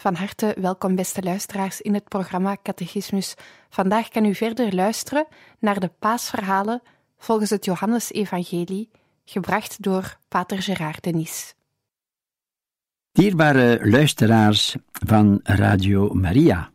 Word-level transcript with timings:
Van 0.00 0.14
harte 0.14 0.56
welkom, 0.60 0.94
beste 0.94 1.22
luisteraars, 1.22 1.80
in 1.80 1.94
het 1.94 2.08
programma 2.08 2.56
Catechismus. 2.62 3.34
Vandaag 3.68 4.08
kan 4.08 4.24
u 4.24 4.34
verder 4.34 4.74
luisteren 4.74 5.26
naar 5.58 5.80
de 5.80 5.90
paasverhalen 5.98 6.82
volgens 7.18 7.50
het 7.50 7.64
Johannesevangelie, 7.64 8.90
gebracht 9.24 9.82
door 9.82 10.16
Pater 10.28 10.62
Gerard 10.62 11.02
Denis. 11.02 11.54
Dierbare 13.12 13.90
luisteraars 13.90 14.76
van 14.92 15.40
Radio 15.42 16.14
Maria. 16.14 16.70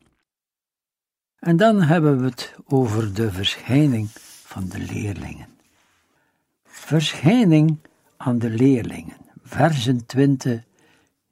En 1.39 1.57
dan 1.57 1.81
hebben 1.81 2.19
we 2.19 2.25
het 2.25 2.55
over 2.65 3.13
de 3.13 3.31
verschijning 3.31 4.09
van 4.45 4.67
de 4.69 4.79
leerlingen. 4.79 5.47
Verschijning 6.63 7.77
aan 8.17 8.39
de 8.39 8.49
leerlingen, 8.49 9.17
versen 9.43 10.05
20, 10.05 10.63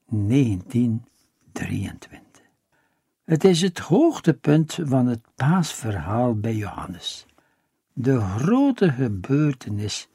19 0.09 1.05
23. 1.53 2.41
Het 3.23 3.43
is 3.43 3.61
het 3.61 3.79
hoogtepunt 3.79 4.79
van 4.81 5.07
het 5.07 5.21
paasverhaal 5.35 6.39
bij 6.39 6.55
Johannes. 6.55 7.25
De 7.93 8.19
grote 8.19 8.91
gebeurtenis 8.91 10.07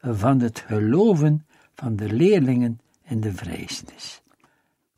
van 0.00 0.40
het 0.40 0.58
geloven 0.58 1.46
van 1.74 1.96
de 1.96 2.12
leerlingen 2.12 2.80
in 3.04 3.20
de 3.20 3.32
vrijzenis. 3.32 4.22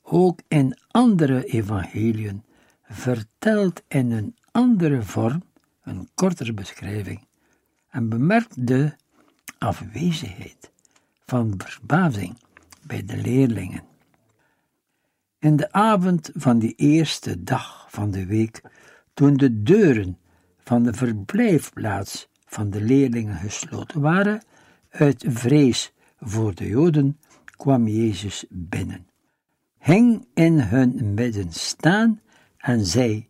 Ook 0.02 0.40
in 0.48 0.78
andere 0.90 1.44
evangeliën 1.44 2.44
vertelt 2.82 3.82
in 3.88 4.10
een 4.10 4.36
andere 4.50 5.02
vorm, 5.02 5.42
een 5.82 6.08
kortere 6.14 6.52
beschrijving, 6.52 7.26
en 7.90 8.08
bemerkt 8.08 8.66
de 8.66 8.92
afwezigheid 9.58 10.70
van 11.24 11.54
verbazing 11.56 12.36
bij 12.82 13.04
de 13.04 13.16
leerlingen 13.16 13.87
in 15.38 15.56
de 15.56 15.72
avond 15.72 16.30
van 16.34 16.58
die 16.58 16.74
eerste 16.76 17.42
dag 17.42 17.86
van 17.90 18.10
de 18.10 18.26
week, 18.26 18.62
toen 19.14 19.36
de 19.36 19.62
deuren 19.62 20.18
van 20.58 20.82
de 20.82 20.92
verblijfplaats 20.92 22.28
van 22.46 22.70
de 22.70 22.80
leerlingen 22.80 23.36
gesloten 23.36 24.00
waren, 24.00 24.42
uit 24.90 25.24
vrees 25.28 25.92
voor 26.20 26.54
de 26.54 26.68
Joden, 26.68 27.18
kwam 27.44 27.88
Jezus 27.88 28.44
binnen, 28.48 29.06
hing 29.78 30.26
in 30.34 30.60
hun 30.60 31.14
midden 31.14 31.52
staan 31.52 32.20
en 32.56 32.86
zei: 32.86 33.28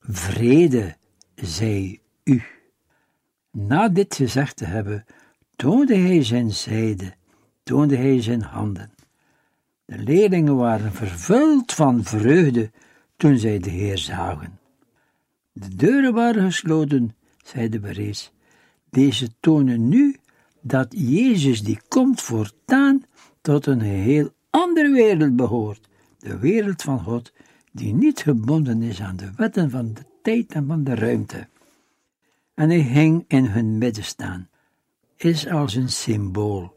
Vrede 0.00 0.96
zij 1.34 2.00
u. 2.24 2.42
Na 3.50 3.88
dit 3.88 4.14
gezegd 4.14 4.56
te 4.56 4.64
hebben, 4.64 5.04
toonde 5.56 5.96
hij 5.96 6.24
zijn 6.24 6.50
zijde, 6.50 7.14
toonde 7.62 7.96
hij 7.96 8.22
zijn 8.22 8.42
handen. 8.42 8.90
De 9.88 9.98
leerlingen 9.98 10.56
waren 10.56 10.92
vervuld 10.92 11.72
van 11.72 12.04
vreugde 12.04 12.70
toen 13.16 13.38
zij 13.38 13.58
de 13.58 13.70
Heer 13.70 13.98
zagen. 13.98 14.58
De 15.52 15.76
deuren 15.76 16.14
waren 16.14 16.42
gesloten, 16.44 17.16
zeiden 17.44 17.82
we 17.82 17.92
reeds. 17.92 18.32
Deze 18.90 19.28
tonen 19.40 19.88
nu 19.88 20.16
dat 20.60 20.86
Jezus 20.90 21.62
die 21.62 21.80
komt 21.88 22.20
voortaan 22.20 23.02
tot 23.40 23.66
een 23.66 23.80
heel 23.80 24.32
andere 24.50 24.90
wereld 24.92 25.36
behoort, 25.36 25.88
de 26.18 26.38
wereld 26.38 26.82
van 26.82 27.00
God, 27.00 27.32
die 27.72 27.94
niet 27.94 28.20
gebonden 28.20 28.82
is 28.82 29.00
aan 29.00 29.16
de 29.16 29.30
wetten 29.36 29.70
van 29.70 29.94
de 29.94 30.02
tijd 30.22 30.52
en 30.52 30.66
van 30.66 30.84
de 30.84 30.94
ruimte. 30.94 31.48
En 32.54 32.68
hij 32.70 32.82
ging 32.82 33.24
in 33.28 33.44
hun 33.44 33.78
midden 33.78 34.04
staan, 34.04 34.48
is 35.16 35.48
als 35.48 35.74
een 35.74 35.90
symbool. 35.90 36.74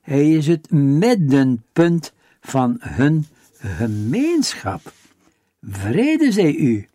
Hij 0.00 0.30
is 0.30 0.46
het 0.46 0.70
middenpunt 0.70 2.12
van 2.40 2.76
hun 2.80 3.26
gemeenschap. 3.58 4.92
Vrede 5.62 6.32
zij 6.32 6.54
u, 6.54 6.88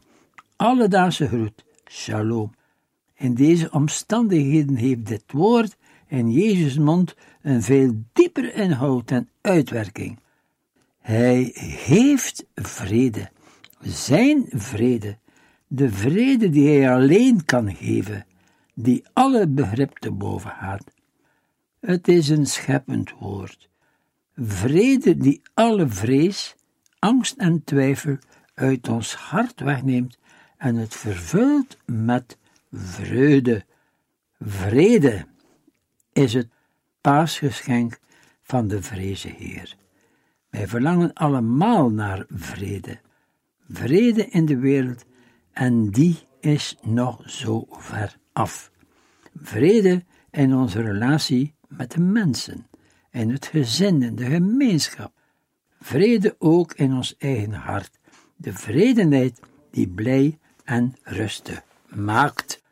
alledaagse 0.56 1.28
groet, 1.28 1.66
shalom. 1.90 2.52
In 3.14 3.34
deze 3.34 3.72
omstandigheden 3.72 4.76
heeft 4.76 5.08
dit 5.08 5.24
woord 5.28 5.76
in 6.08 6.32
Jezus' 6.32 6.78
mond 6.78 7.16
een 7.42 7.62
veel 7.62 7.94
dieper 8.14 8.56
inhoud 8.56 9.12
en 9.12 9.30
uitwerking. 9.42 10.20
Hij 11.00 11.52
heeft 11.86 12.46
vrede, 12.56 13.30
zijn 13.82 14.46
vrede, 14.50 15.18
de 15.68 15.90
vrede 15.90 16.50
die 16.50 16.68
hij 16.68 16.94
alleen 16.94 17.46
kan 17.46 17.76
geven, 17.76 18.26
die 18.74 19.04
alle 19.14 19.48
begrip 19.48 19.98
te 19.98 20.12
boven 20.12 20.52
gaat. 20.52 20.84
Het 21.80 22.08
is 22.08 22.30
een 22.30 22.46
scheppend 22.46 23.12
woord, 23.20 23.70
vrede 24.36 25.18
die 25.18 25.42
alle 25.54 25.88
vrees, 25.88 26.56
angst 27.00 27.38
en 27.38 27.64
twijfel 27.64 28.18
uit 28.54 28.88
ons 28.88 29.14
hart 29.14 29.60
wegneemt 29.60 30.18
en 30.58 30.76
het 30.76 30.96
vervult 30.96 31.78
met 31.86 32.38
vreugde. 32.72 33.66
Vrede 34.40 35.26
is 36.14 36.34
het 36.34 36.50
paasgeschenk 37.02 38.00
van 38.42 38.68
de 38.68 38.82
vreze 38.82 39.28
Heer. 39.38 39.76
Wij 40.50 40.68
verlangen 40.68 41.14
allemaal 41.14 41.90
naar 41.90 42.26
vrede. 42.30 43.00
Vrede 43.70 44.26
in 44.26 44.46
de 44.46 44.58
wereld 44.58 45.06
en 45.52 45.90
die 45.90 46.18
is 46.40 46.78
nog 46.82 47.30
zo 47.30 47.66
ver 47.70 48.18
af. 48.34 48.72
Vrede 49.36 50.04
in 50.32 50.56
onze 50.56 50.82
relatie 50.82 51.54
met 51.68 51.92
de 51.92 52.00
mensen 52.00 52.66
in 53.16 53.30
het 53.30 53.46
gezin, 53.46 54.02
in 54.02 54.16
de 54.16 54.26
gemeenschap. 54.26 55.12
Vrede 55.80 56.36
ook 56.38 56.74
in 56.74 56.94
ons 56.94 57.16
eigen 57.18 57.54
hart. 57.54 58.00
De 58.36 58.54
vredenheid 58.54 59.40
die 59.72 59.88
blij 59.88 60.38
en 60.64 60.96
rustig 61.04 61.64
maakt. 61.88 62.64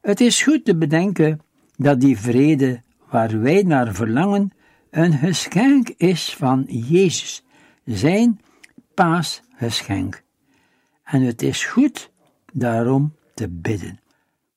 Het 0.00 0.20
is 0.20 0.42
goed 0.42 0.64
te 0.64 0.76
bedenken 0.76 1.40
dat 1.76 2.00
die 2.00 2.18
vrede 2.18 2.82
waar 3.08 3.40
wij 3.40 3.62
naar 3.62 3.94
verlangen 3.94 4.52
een 4.90 5.12
geschenk 5.12 5.88
is 5.88 6.34
van 6.34 6.64
Jezus, 6.68 7.44
zijn 7.84 8.40
paasgeschenk. 8.94 10.22
En 11.04 11.22
het 11.22 11.42
is 11.42 11.64
goed 11.64 12.10
daarom 12.52 13.14
te 13.34 13.48
bidden. 13.48 14.00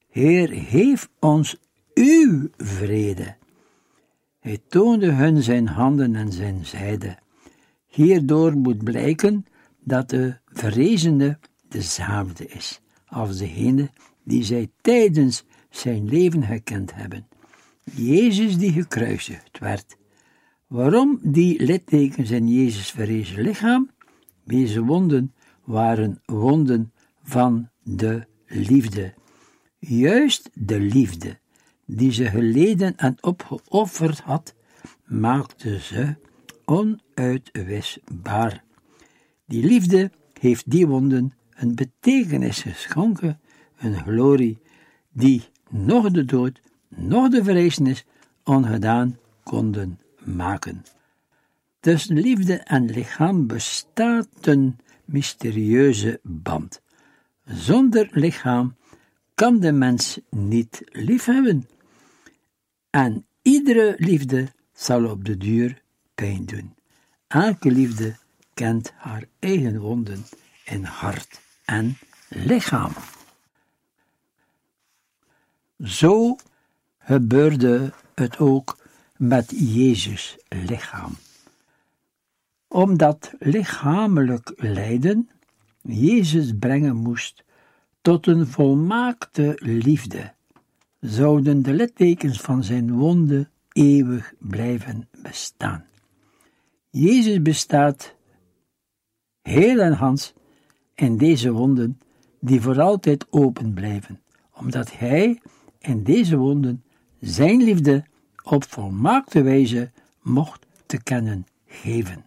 Heer, 0.09 0.49
geef 0.49 1.09
ons 1.19 1.57
uw 1.93 2.49
vrede. 2.57 3.39
Hij 4.41 4.59
toonde 4.67 5.11
hun 5.11 5.43
zijn 5.43 5.67
handen 5.67 6.15
en 6.15 6.31
zijn 6.31 6.65
zijde. 6.65 7.17
Hierdoor 7.85 8.57
moet 8.57 8.83
blijken 8.83 9.45
dat 9.83 10.09
de 10.09 10.37
verrezende 10.45 11.39
dezelfde 11.69 12.47
is 12.47 12.81
als 13.05 13.37
degene 13.37 13.89
die 14.23 14.43
zij 14.43 14.71
tijdens 14.81 15.43
zijn 15.69 16.05
leven 16.09 16.43
gekend 16.43 16.95
hebben. 16.95 17.27
Jezus 17.83 18.57
die 18.57 18.71
gekruisigd 18.71 19.59
werd. 19.59 19.97
Waarom 20.67 21.19
die 21.23 21.63
littekens 21.65 22.29
in 22.31 22.47
Jezus 22.47 22.91
verrezen 22.91 23.41
lichaam? 23.41 23.89
Deze 24.43 24.83
wonden 24.83 25.33
waren 25.63 26.21
wonden 26.25 26.91
van 27.23 27.69
de 27.83 28.25
liefde. 28.45 29.13
Juist 29.79 30.49
de 30.53 30.79
liefde 30.79 31.39
die 31.93 32.11
ze 32.11 32.25
geleden 32.25 32.97
en 32.97 33.17
opgeofferd 33.21 34.19
had, 34.19 34.55
maakte 35.05 35.79
ze 35.79 36.15
onuitwisbaar. 36.65 38.63
Die 39.45 39.63
liefde 39.63 40.11
heeft 40.39 40.71
die 40.71 40.87
wonden 40.87 41.33
een 41.55 41.75
betekenis 41.75 42.61
geschonken, 42.61 43.39
een 43.77 43.95
glorie 43.95 44.57
die 45.11 45.43
nog 45.69 46.11
de 46.11 46.25
dood, 46.25 46.61
nog 46.87 47.29
de 47.29 47.43
verrezenis 47.43 48.05
ongedaan 48.43 49.17
konden 49.43 49.99
maken. 50.23 50.83
Tussen 51.79 52.19
liefde 52.19 52.53
en 52.53 52.85
lichaam 52.85 53.47
bestaat 53.47 54.27
een 54.41 54.77
mysterieuze 55.05 56.19
band. 56.23 56.81
Zonder 57.45 58.09
lichaam 58.11 58.75
kan 59.35 59.59
de 59.59 59.71
mens 59.71 60.19
niet 60.29 60.81
liefhebben. 60.85 61.65
En 62.91 63.25
iedere 63.41 63.95
liefde 63.97 64.51
zal 64.73 65.05
op 65.05 65.25
de 65.25 65.37
duur 65.37 65.81
pijn 66.15 66.45
doen. 66.45 66.75
Elke 67.27 67.71
liefde 67.71 68.15
kent 68.53 68.91
haar 68.95 69.23
eigen 69.39 69.79
wonden 69.79 70.25
in 70.65 70.83
hart 70.83 71.41
en 71.65 71.97
lichaam. 72.29 72.91
Zo 75.83 76.35
gebeurde 76.97 77.93
het 78.15 78.37
ook 78.37 78.77
met 79.17 79.53
Jezus 79.55 80.37
lichaam. 80.49 81.15
Omdat 82.67 83.33
lichamelijk 83.39 84.53
lijden 84.55 85.29
Jezus 85.81 86.51
brengen 86.59 86.95
moest 86.95 87.43
tot 88.01 88.27
een 88.27 88.47
volmaakte 88.47 89.57
liefde, 89.59 90.33
zouden 91.01 91.61
de 91.61 91.73
littekens 91.73 92.41
van 92.41 92.63
zijn 92.63 92.91
wonden 92.91 93.49
eeuwig 93.71 94.33
blijven 94.39 95.07
bestaan. 95.21 95.85
Jezus 96.89 97.41
bestaat 97.41 98.15
heel 99.41 99.79
en 99.79 99.93
hans 99.93 100.33
in 100.95 101.17
deze 101.17 101.51
wonden 101.51 101.99
die 102.39 102.61
voor 102.61 102.81
altijd 102.81 103.25
open 103.29 103.73
blijven, 103.73 104.21
omdat 104.53 104.97
Hij 104.97 105.41
in 105.79 106.03
deze 106.03 106.37
wonden 106.37 106.83
zijn 107.19 107.63
liefde 107.63 108.03
op 108.43 108.63
volmaakte 108.63 109.41
wijze 109.41 109.91
mocht 110.21 110.65
te 110.85 111.03
kennen 111.03 111.45
geven. 111.65 112.25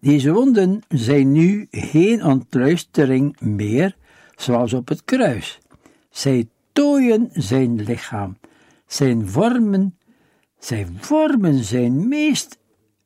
Deze 0.00 0.32
wonden 0.32 0.82
zijn 0.88 1.32
nu 1.32 1.66
geen 1.70 2.24
ontluistering 2.24 3.40
meer, 3.40 3.96
zoals 4.36 4.72
op 4.72 4.88
het 4.88 5.04
kruis. 5.04 5.58
Zij 6.10 6.48
tooien 6.76 7.28
zijn 7.32 7.82
lichaam, 7.82 8.38
zijn 8.86 9.28
vormen, 9.28 9.98
zij 10.58 10.86
vormen 10.96 11.64
zijn 11.64 12.08
meest 12.08 12.58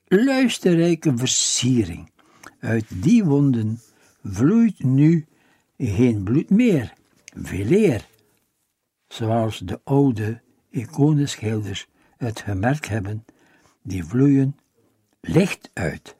luisterrijke 0.06 1.16
versiering. 1.16 2.10
Uit 2.60 2.84
die 3.02 3.24
wonden 3.24 3.80
vloeit 4.22 4.82
nu 4.82 5.26
geen 5.78 6.22
bloed 6.22 6.50
meer, 6.50 6.92
veel 7.34 7.70
eer, 7.70 8.06
zoals 9.08 9.58
de 9.58 9.80
oude 9.84 10.40
iconenschilders 10.70 11.88
het 12.16 12.40
gemerkt 12.40 12.88
hebben, 12.88 13.24
die 13.82 14.04
vloeien 14.04 14.56
licht 15.20 15.70
uit. 15.72 16.16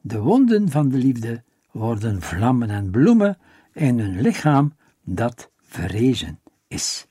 De 0.00 0.20
wonden 0.20 0.70
van 0.70 0.88
de 0.88 0.96
liefde 0.96 1.42
worden 1.70 2.22
vlammen 2.22 2.70
en 2.70 2.90
bloemen 2.90 3.38
in 3.72 3.98
een 3.98 4.20
lichaam 4.20 4.72
dat 5.04 5.50
verrezen 5.56 6.40
is. 6.70 7.06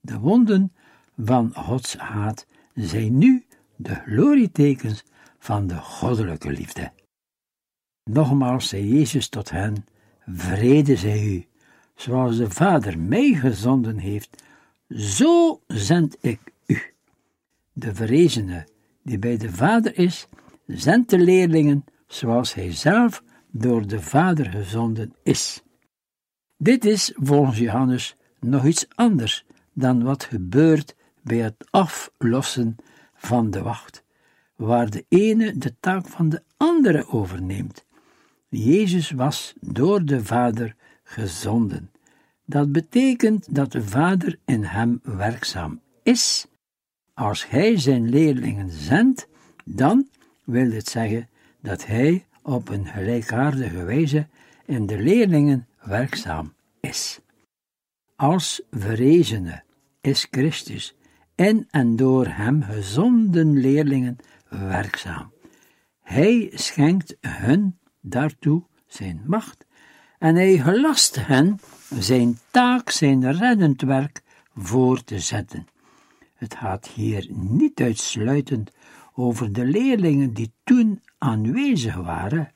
De 0.00 0.18
wonden 0.18 0.72
van 1.16 1.54
Gods 1.54 1.96
haat 1.96 2.46
zijn 2.74 3.18
nu 3.18 3.46
de 3.76 3.94
glorietekens 3.94 5.04
van 5.38 5.66
de 5.66 5.76
goddelijke 5.76 6.50
liefde. 6.50 6.92
Nogmaals 8.04 8.68
zei 8.68 8.94
Jezus 8.94 9.28
tot 9.28 9.50
hen: 9.50 9.86
Vrede 10.26 10.96
zij 10.96 11.24
u, 11.24 11.46
zoals 11.94 12.36
de 12.36 12.50
Vader 12.50 12.98
mij 12.98 13.34
gezonden 13.34 13.98
heeft, 13.98 14.42
zo 14.88 15.60
zend 15.66 16.16
ik 16.20 16.40
u. 16.66 16.82
De 17.72 17.94
verrezene 17.94 18.66
die 19.02 19.18
bij 19.18 19.36
de 19.36 19.52
Vader 19.52 19.98
is, 19.98 20.28
zendt 20.66 21.10
de 21.10 21.18
leerlingen 21.18 21.84
zoals 22.06 22.54
hij 22.54 22.72
zelf 22.72 23.22
door 23.50 23.86
de 23.86 24.00
Vader 24.00 24.50
gezonden 24.50 25.14
is. 25.22 25.62
Dit 26.56 26.84
is 26.84 27.12
volgens 27.16 27.58
Johannes 27.58 28.16
nog 28.46 28.64
iets 28.64 28.86
anders 28.94 29.44
dan 29.72 30.02
wat 30.02 30.24
gebeurt 30.24 30.94
bij 31.22 31.38
het 31.38 31.66
aflossen 31.70 32.76
van 33.14 33.50
de 33.50 33.62
wacht, 33.62 34.04
waar 34.56 34.90
de 34.90 35.04
ene 35.08 35.58
de 35.58 35.74
taak 35.80 36.06
van 36.06 36.28
de 36.28 36.42
andere 36.56 37.08
overneemt. 37.08 37.84
Jezus 38.48 39.10
was 39.10 39.54
door 39.60 40.04
de 40.04 40.24
Vader 40.24 40.74
gezonden. 41.04 41.90
Dat 42.44 42.72
betekent 42.72 43.54
dat 43.54 43.72
de 43.72 43.82
Vader 43.82 44.38
in 44.44 44.64
hem 44.64 45.00
werkzaam 45.02 45.80
is. 46.02 46.46
Als 47.14 47.48
hij 47.48 47.78
zijn 47.78 48.08
leerlingen 48.08 48.70
zendt, 48.70 49.28
dan 49.64 50.08
wil 50.44 50.70
het 50.70 50.88
zeggen 50.88 51.28
dat 51.60 51.86
hij 51.86 52.26
op 52.42 52.68
een 52.68 52.86
gelijkaardige 52.86 53.84
wijze 53.84 54.26
in 54.66 54.86
de 54.86 54.98
leerlingen 54.98 55.66
werkzaam 55.82 56.52
is. 56.80 57.20
Als 58.16 58.62
verrezene 58.70 59.62
is 60.00 60.26
Christus 60.30 60.96
in 61.34 61.66
en 61.70 61.96
door 61.96 62.26
hem 62.26 62.62
gezonden 62.62 63.58
leerlingen 63.58 64.16
werkzaam. 64.48 65.32
Hij 66.02 66.50
schenkt 66.54 67.16
hun 67.20 67.78
daartoe 68.00 68.62
zijn 68.86 69.22
macht 69.26 69.66
en 70.18 70.34
hij 70.34 70.58
gelast 70.58 71.26
hen 71.26 71.58
zijn 71.98 72.38
taak, 72.50 72.90
zijn 72.90 73.32
reddend 73.32 73.82
werk 73.82 74.22
voor 74.54 75.04
te 75.04 75.18
zetten. 75.18 75.66
Het 76.34 76.54
gaat 76.54 76.88
hier 76.88 77.26
niet 77.30 77.80
uitsluitend 77.80 78.70
over 79.14 79.52
de 79.52 79.64
leerlingen 79.64 80.32
die 80.34 80.52
toen 80.64 81.02
aanwezig 81.18 81.94
waren. 81.94 82.52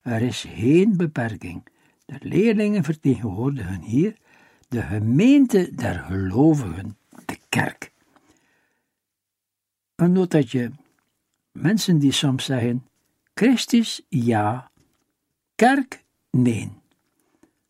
Er 0.00 0.22
is 0.22 0.46
geen 0.48 0.96
beperking. 0.96 1.66
De 2.04 2.16
leerlingen 2.20 2.84
vertegenwoordigen 2.84 3.82
hier 3.82 4.16
de 4.70 4.82
gemeente 4.82 5.70
der 5.74 6.04
gelovigen, 6.08 6.96
de 7.24 7.38
kerk. 7.48 7.92
Een 9.96 10.12
notatje. 10.12 10.70
Mensen 11.52 11.98
die 11.98 12.12
soms 12.12 12.44
zeggen, 12.44 12.86
Christus 13.34 14.02
ja, 14.08 14.70
kerk 15.54 16.04
nee. 16.30 16.72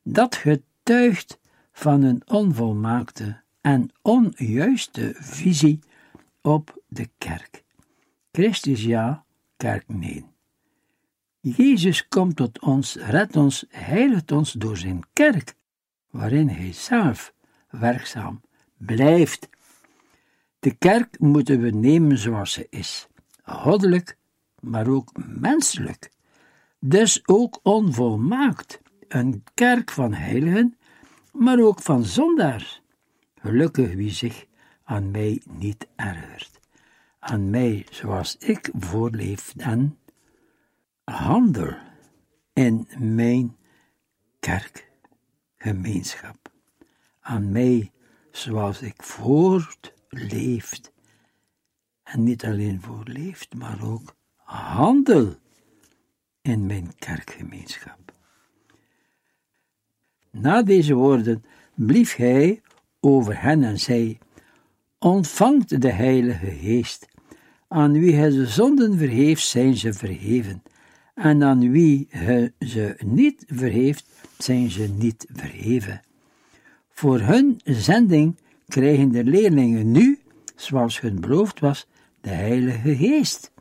Dat 0.02 0.36
getuigt 0.36 1.38
van 1.72 2.02
een 2.02 2.22
onvolmaakte 2.26 3.40
en 3.60 3.90
onjuiste 4.02 5.14
visie 5.16 5.78
op 6.42 6.82
de 6.88 7.08
kerk. 7.18 7.64
Christus 8.32 8.82
ja, 8.82 9.25
kerk 9.56 9.88
nee. 9.88 10.25
Jezus 11.40 12.08
komt 12.08 12.36
tot 12.36 12.60
ons, 12.60 12.94
redt 12.96 13.36
ons, 13.36 13.64
heiligt 13.68 14.32
ons 14.32 14.52
door 14.52 14.76
zijn 14.76 15.00
kerk, 15.12 15.54
waarin 16.10 16.48
hij 16.48 16.72
zelf 16.72 17.34
werkzaam 17.70 18.40
blijft. 18.76 19.48
De 20.58 20.74
kerk 20.74 21.18
moeten 21.18 21.60
we 21.60 21.70
nemen 21.70 22.18
zoals 22.18 22.52
ze 22.52 22.66
is, 22.70 23.08
goddelijk, 23.42 24.16
maar 24.60 24.88
ook 24.88 25.10
menselijk, 25.26 26.10
dus 26.78 27.28
ook 27.28 27.60
onvolmaakt, 27.62 28.80
een 29.08 29.44
kerk 29.54 29.90
van 29.90 30.12
heiligen, 30.12 30.76
maar 31.32 31.58
ook 31.58 31.82
van 31.82 32.04
zondaars. 32.04 32.82
Gelukkig 33.34 33.94
wie 33.94 34.10
zich 34.10 34.46
aan 34.84 35.10
mij 35.10 35.42
niet 35.48 35.86
ergert 35.96 36.60
aan 37.20 37.50
mij 37.50 37.86
zoals 37.90 38.36
ik 38.36 38.70
voorleef 38.78 39.54
en 39.56 39.98
handel 41.04 41.74
in 42.52 42.88
mijn 42.98 43.56
kerkgemeenschap. 45.60 46.36
Aan 47.20 47.52
mij 47.52 47.90
zoals 48.30 48.82
ik 48.82 49.02
voortleeft 49.02 50.92
en 52.02 52.24
niet 52.24 52.44
alleen 52.44 52.80
voorleeft, 52.80 53.54
maar 53.54 53.84
ook 53.84 54.14
handel 54.44 55.34
in 56.42 56.66
mijn 56.66 56.92
kerkgemeenschap. 56.98 58.12
Na 60.30 60.62
deze 60.62 60.94
woorden 60.94 61.44
blief 61.74 62.16
hij 62.16 62.60
over 63.00 63.42
hen 63.42 63.62
en 63.64 63.78
zei: 63.78 64.18
Ontvangt 64.98 65.80
de 65.80 65.92
Heilige 65.92 66.50
Geest. 66.50 67.08
Aan 67.68 67.92
wie 67.92 68.14
hij 68.14 68.30
de 68.30 68.46
zonden 68.46 68.98
verheeft, 68.98 69.46
zijn 69.46 69.76
ze 69.76 69.92
verheven. 69.92 70.62
En 71.14 71.42
aan 71.42 71.70
wie 71.70 72.06
hij 72.08 72.52
ze 72.58 72.96
niet 73.04 73.44
verheeft, 73.46 74.19
zijn 74.44 74.70
ze 74.70 74.82
niet 74.82 75.26
verheven. 75.32 76.00
Voor 76.90 77.20
hun 77.20 77.61
zending 77.64 78.38
krijgen 78.68 79.09
de 79.09 79.25
leerlingen 79.25 79.90
nu, 79.90 80.18
zoals 80.56 81.00
hun 81.00 81.20
beloofd 81.20 81.61
was, 81.61 81.87
de 82.20 82.30
Heilige 82.30 82.97
Geest. 82.97 83.52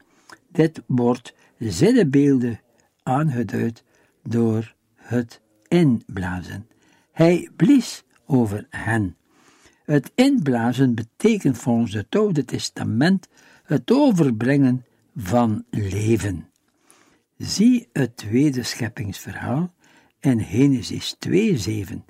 Dit 0.52 0.82
wordt 0.86 1.34
zinnebeelden 1.58 2.60
aangeduid 3.04 3.84
door 4.24 4.76
het 4.96 5.42
inblazen. 5.68 6.68
Hij 7.12 7.50
blies 7.56 8.04
over 8.26 8.68
hen. 8.70 9.16
Het 9.86 10.12
inblazen 10.16 10.96
betekent 10.96 11.58
volgens 11.58 11.94
het 11.94 12.16
Oude 12.16 12.46
Testament 12.46 13.28
het 13.64 13.92
overbrengen 13.92 14.86
van 15.16 15.66
leven. 15.70 16.50
Zie 17.38 17.90
het 17.94 18.18
tweede 18.18 18.64
scheppingsverhaal 18.64 19.74
in 20.20 20.44
Genesis 20.44 21.16
2:7. 21.20 22.06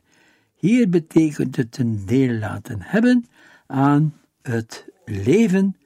Hier 0.56 0.89
betekent 0.89 1.56
het 1.56 1.78
een 1.78 2.06
deel 2.06 2.34
laten 2.34 2.82
hebben 2.82 3.25
aan 3.68 4.20
het 4.42 4.86
leven 5.06 5.78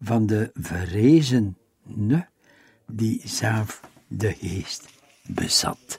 van 0.00 0.26
de 0.26 0.50
verrezene 0.54 2.28
die 2.86 3.20
zelf 3.24 3.80
de 4.08 4.34
geest 4.34 4.88
bezat. 5.26 5.98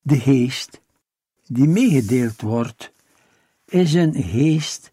De 0.00 0.20
geest 0.20 0.80
die 1.46 1.68
meegedeeld 1.68 2.40
wordt, 2.40 2.92
is 3.64 3.94
een 3.94 4.22
geest 4.22 4.92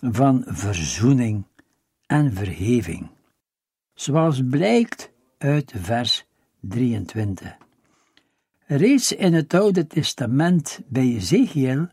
van 0.00 0.44
verzoening 0.46 1.44
en 2.06 2.32
verheving, 2.32 3.10
zoals 3.94 4.40
blijkt 4.50 5.10
uit 5.38 5.72
vers 5.76 6.24
23. 6.60 7.56
Reeds 8.66 9.12
in 9.12 9.32
het 9.32 9.54
Oude 9.54 9.86
Testament 9.86 10.80
bij 10.86 11.02
Ezekiel 11.02 11.86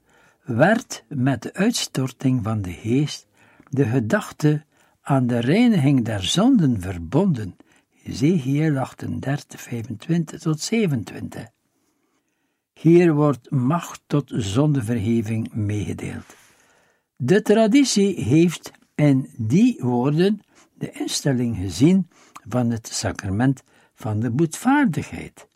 werd 0.44 1.04
met 1.08 1.42
de 1.42 1.54
uitstorting 1.54 2.44
van 2.44 2.62
de 2.62 2.72
geest 2.72 3.28
de 3.70 3.86
gedachte 3.86 4.64
aan 5.02 5.28
de 5.28 5.40
reiniging 5.40 6.06
der 6.06 6.24
zonden 6.24 6.82
verbonden. 6.82 7.56
Ezekiel 8.04 8.78
38, 8.78 9.62
25 9.62 10.40
tot 10.40 10.62
27. 10.62 11.48
Hier 12.74 13.14
wordt 13.14 13.52
macht 13.52 14.02
tot 14.08 14.32
zondevergeving 14.36 15.54
meegedeeld. 15.54 16.36
De 17.16 17.42
traditie 17.42 18.24
heeft 18.24 18.72
in 18.96 19.30
die 19.38 19.78
woorden 19.80 20.42
de 20.74 20.92
instelling 20.92 21.58
gezien 21.58 22.08
van 22.48 22.70
het 22.70 22.88
sacrament 22.88 23.64
van 23.94 24.20
de 24.20 24.32
boetvaardigheid. 24.32 25.48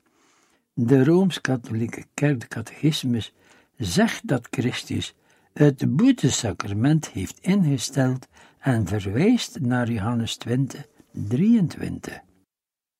De 0.73 1.03
Rooms-Katholieke 1.03 2.05
Kerk, 2.13 2.39
de 2.39 2.47
Catechismus, 2.47 3.33
zegt 3.77 4.27
dat 4.27 4.47
Christus 4.51 5.13
het 5.53 5.95
boetesacrament 5.95 7.09
heeft 7.09 7.39
ingesteld 7.39 8.27
en 8.59 8.87
verwijst 8.87 9.59
naar 9.59 9.91
Johannes 9.91 10.37
20, 10.37 10.87
23. 11.11 12.19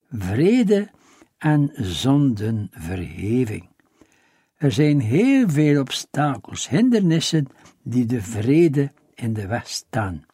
Vrede 0.09 0.89
en 1.37 1.71
zondenvergeving. 1.73 3.69
Er 4.55 4.71
zijn 4.71 4.99
heel 4.99 5.49
veel 5.49 5.81
obstakels, 5.81 6.69
hindernissen 6.69 7.47
die 7.83 8.05
de 8.05 8.21
vrede 8.21 8.91
in 9.13 9.33
de 9.33 9.47
weg 9.47 9.67
staan. 9.67 10.25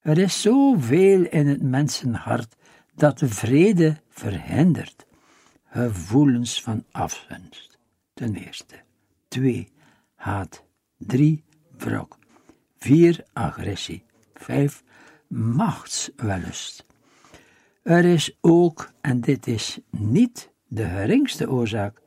Er 0.00 0.18
is 0.18 0.40
zoveel 0.40 1.24
in 1.24 1.46
het 1.46 1.62
mensenhart 1.62 2.56
dat 2.96 3.18
de 3.18 3.28
vrede 3.28 3.96
verhindert. 4.08 5.06
Gevoelens 5.64 6.62
van 6.62 6.84
afgunst, 6.90 7.78
ten 8.14 8.34
eerste. 8.34 8.74
Twee, 9.28 9.72
haat. 10.14 10.64
Drie, 10.98 11.44
wrok. 11.78 12.18
Vier, 12.78 13.24
agressie. 13.32 14.04
Vijf, 14.34 14.82
machtswellust. 15.28 16.86
Er 17.82 18.04
is 18.04 18.38
ook, 18.40 18.92
en 19.00 19.20
dit 19.20 19.46
is 19.46 19.78
niet 19.90 20.50
de 20.66 20.84
geringste 20.84 21.50
oorzaak, 21.50 22.02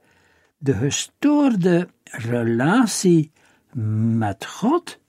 de 0.57 0.73
gestoorde 0.73 1.89
relatie 2.03 3.31
met 4.17 4.45
God, 4.45 4.99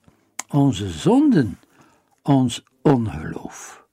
onze 0.49 0.90
zonden, 0.90 1.58
ons 2.22 2.64
ongeloof. 2.82 3.88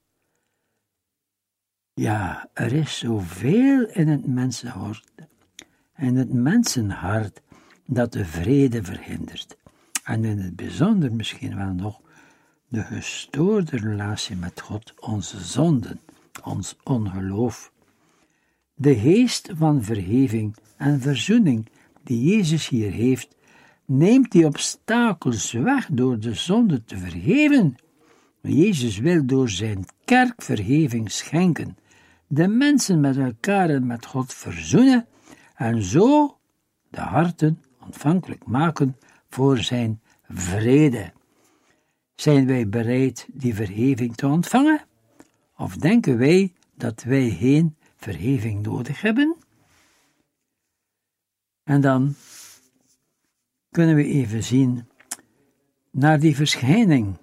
Ja, 2.00 2.50
er 2.54 2.74
is 2.74 2.98
zoveel 2.98 3.88
in 3.88 4.08
het 4.08 4.28
mensenhart, 4.28 5.12
in 5.96 6.16
het 6.16 6.34
mensenhart, 6.34 7.42
dat 7.86 8.14
de 8.14 8.26
vrede 8.26 8.84
verhindert. 8.84 9.58
En 10.04 10.26
in 10.26 10.40
het 10.40 10.56
bijzonder 10.56 11.14
misschien 11.14 11.56
wel 11.56 11.74
nog 11.74 12.02
de 12.68 12.82
gestoorde 12.82 13.78
relatie 13.78 14.36
met 14.36 14.62
God, 14.62 14.94
onze 15.00 15.40
zonden, 15.40 16.00
ons 16.44 16.76
ongeloof. 16.84 17.72
De 18.74 18.96
geest 18.96 19.50
van 19.56 19.84
vergeving 19.84 20.56
en 20.76 21.02
verzoening 21.02 21.70
die 22.04 22.36
Jezus 22.36 22.68
hier 22.68 22.92
heeft, 22.92 23.36
neemt 23.86 24.32
die 24.32 24.46
obstakels 24.46 25.52
weg 25.52 25.88
door 25.92 26.20
de 26.20 26.34
zonde 26.34 26.84
te 26.84 26.98
vergeven. 26.98 27.76
Jezus 28.42 28.98
wil 28.98 29.26
door 29.26 29.50
zijn 29.50 29.86
kerk 30.06 30.42
vergeving 30.42 31.12
schenken, 31.12 31.78
de 32.28 32.48
mensen 32.48 33.00
met 33.00 33.18
elkaar 33.18 33.70
en 33.70 33.86
met 33.86 34.06
God 34.06 34.34
verzoenen 34.34 35.08
en 35.56 35.84
zo 35.84 36.38
de 36.90 37.02
harten 37.02 37.64
ontvankelijk 37.80 38.46
maken 38.46 38.98
voor 39.30 39.58
zijn 39.58 40.02
vrede. 40.30 41.14
Zijn 42.16 42.48
wij 42.48 42.70
bereid 42.70 43.28
die 43.34 43.56
vergeving 43.56 44.16
te 44.16 44.28
ontvangen? 44.28 44.86
Of 45.58 45.78
denken 45.78 46.18
wij 46.18 46.54
dat 46.76 47.04
wij 47.04 47.30
geen 47.30 47.76
vergeving 47.96 48.66
nodig 48.66 49.02
hebben? 49.02 49.36
En 51.64 51.82
dan 51.82 52.16
kunnen 53.70 53.96
we 53.96 54.04
even 54.04 54.44
zien 54.44 54.88
naar 55.92 56.20
die 56.20 56.36
verschijning 56.36 57.18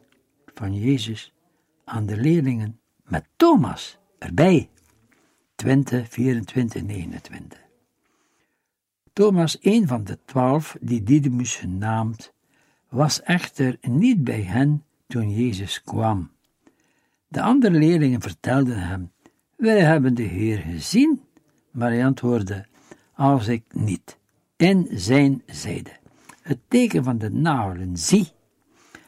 van 0.55 0.75
Jezus 0.75 1.33
aan 1.85 2.07
de 2.07 2.17
leerlingen 2.17 2.81
met 3.03 3.29
Thomas 3.37 3.99
erbij. 4.19 4.69
20, 5.55 6.09
24, 6.09 6.83
29. 6.83 7.59
Thomas, 9.13 9.59
een 9.61 9.87
van 9.87 10.05
de 10.05 10.19
twaalf 10.25 10.77
die 10.81 11.03
Didymus 11.03 11.57
genaamd, 11.57 12.33
was 12.89 13.23
echter 13.23 13.77
niet 13.81 14.25
bij 14.25 14.43
hen 14.43 14.85
toen 15.07 15.31
Jezus 15.31 15.83
kwam. 15.83 16.31
De 17.29 17.43
andere 17.43 17.79
leerlingen 17.79 18.21
vertelden 18.21 18.79
hem: 18.79 19.13
Wij 19.57 19.81
hebben 19.81 20.15
de 20.15 20.23
Heer 20.23 20.59
gezien. 20.59 21.21
Maar 21.71 21.91
hij 21.91 22.05
antwoordde: 22.05 22.67
Als 23.15 23.49
ik 23.49 23.65
niet 23.73 24.19
in 24.57 24.89
zijn 24.93 25.43
zijde 25.47 25.91
het 26.45 26.59
teken 26.69 27.05
van 27.05 27.19
de 27.19 27.31
nagelen 27.31 27.97
zie 27.97 28.33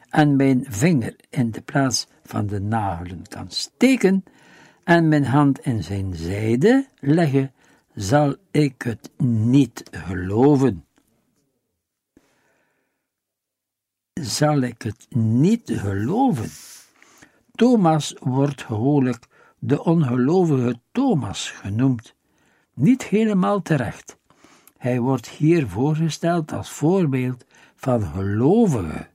en 0.09 0.35
mijn 0.35 0.65
vinger 0.67 1.15
in 1.29 1.51
de 1.51 1.61
plaats 1.61 2.07
van 2.23 2.47
de 2.47 2.59
nagelen 2.59 3.21
kan 3.27 3.49
steken 3.49 4.23
en 4.87 5.07
mijn 5.07 5.25
hand 5.25 5.59
in 5.59 5.83
zijn 5.83 6.15
zijde 6.15 6.87
leggen, 6.99 7.51
zal 7.93 8.35
ik 8.51 8.81
het 8.81 9.11
niet 9.17 9.83
geloven. 9.91 10.85
Zal 14.13 14.59
ik 14.59 14.81
het 14.81 15.07
niet 15.09 15.71
geloven? 15.73 16.49
Thomas 17.55 18.15
wordt 18.19 18.61
gewoonlijk 18.63 19.27
de 19.59 19.83
ongelovige 19.83 20.79
Thomas 20.91 21.51
genoemd. 21.51 22.15
Niet 22.73 23.03
helemaal 23.03 23.61
terecht. 23.61 24.17
Hij 24.77 24.99
wordt 24.99 25.27
hier 25.29 25.67
voorgesteld 25.67 26.51
als 26.51 26.69
voorbeeld 26.69 27.45
van 27.75 28.01
gelovige. 28.01 29.07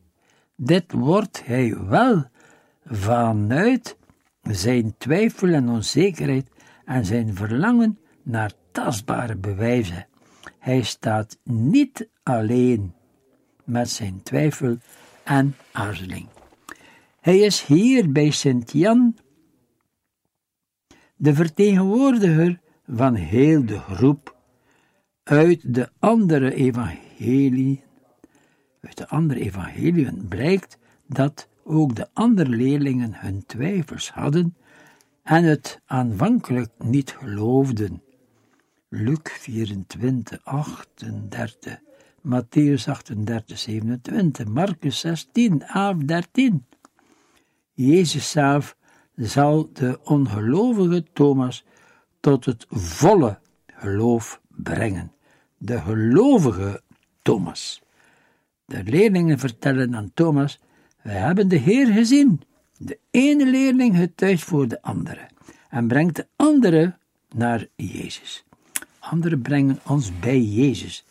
Dit 0.56 0.92
wordt 0.92 1.46
hij 1.46 1.76
wel 1.86 2.24
vanuit 2.84 3.96
zijn 4.42 4.94
twijfel 4.98 5.48
en 5.48 5.68
onzekerheid 5.68 6.48
en 6.84 7.04
zijn 7.04 7.34
verlangen 7.34 7.98
naar 8.22 8.52
tastbare 8.72 9.36
bewijzen. 9.36 10.06
Hij 10.58 10.82
staat 10.82 11.38
niet 11.44 12.08
alleen 12.22 12.94
met 13.64 13.90
zijn 13.90 14.22
twijfel 14.22 14.76
en 15.24 15.56
aarzeling. 15.72 16.26
Hij 17.20 17.38
is 17.38 17.64
hier 17.64 18.12
bij 18.12 18.30
Sint-Jan 18.30 19.16
de 21.16 21.34
vertegenwoordiger 21.34 22.60
van 22.86 23.14
heel 23.14 23.66
de 23.66 23.78
groep 23.78 24.36
uit 25.22 25.74
de 25.74 25.90
andere 25.98 26.54
evangelie, 26.54 27.84
uit 28.80 28.96
de 28.96 29.08
andere 29.08 29.40
evangeliën 29.40 30.26
blijkt 30.28 30.78
dat 31.06 31.48
ook 31.64 31.94
de 31.94 32.08
andere 32.12 32.48
leerlingen 32.48 33.14
hun 33.14 33.46
twijfels 33.46 34.10
hadden 34.10 34.56
en 35.22 35.44
het 35.44 35.80
aanvankelijk 35.86 36.70
niet 36.78 37.10
geloofden. 37.10 38.02
Luc 38.88 39.20
24, 39.22 40.44
38, 40.44 41.78
Matthäus 42.22 42.88
38, 42.88 43.58
27, 43.58 44.46
Marcus 44.46 45.00
16, 45.00 45.62
11, 45.62 45.96
13. 45.96 46.64
Jezus 47.72 48.30
zelf 48.30 48.76
zal 49.16 49.70
de 49.72 50.00
ongelovige 50.04 51.04
Thomas 51.12 51.64
tot 52.20 52.44
het 52.44 52.66
volle 52.68 53.38
geloof 53.66 54.40
brengen. 54.48 55.12
De 55.58 55.78
gelovige 55.80 56.82
Thomas. 57.22 57.82
De 58.64 58.82
leerlingen 58.84 59.38
vertellen 59.38 59.96
aan 59.96 60.10
Thomas: 60.14 60.60
Wij 61.02 61.16
hebben 61.16 61.48
de 61.48 61.56
Heer 61.56 61.86
gezien. 61.86 62.40
De 62.78 62.98
ene 63.10 63.46
leerling 63.46 63.96
getuigt 63.96 64.42
voor 64.42 64.68
de 64.68 64.82
andere 64.82 65.28
en 65.68 65.88
brengt 65.88 66.16
de 66.16 66.26
andere 66.36 66.96
naar 67.34 67.66
Jezus. 67.76 68.44
Anderen 68.98 69.42
brengen 69.42 69.78
ons 69.86 70.18
bij 70.18 70.40
Jezus. 70.40 71.04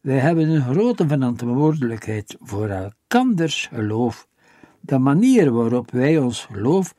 Wij 0.00 0.18
hebben 0.18 0.48
een 0.48 0.62
grote 0.62 1.06
verantwoordelijkheid 1.08 2.36
voor 2.40 2.68
elkanders 2.68 3.66
geloof, 3.66 4.28
de 4.80 4.98
manier 4.98 5.52
waarop 5.52 5.90
wij 5.90 6.18
ons 6.18 6.44
geloof 6.44 6.94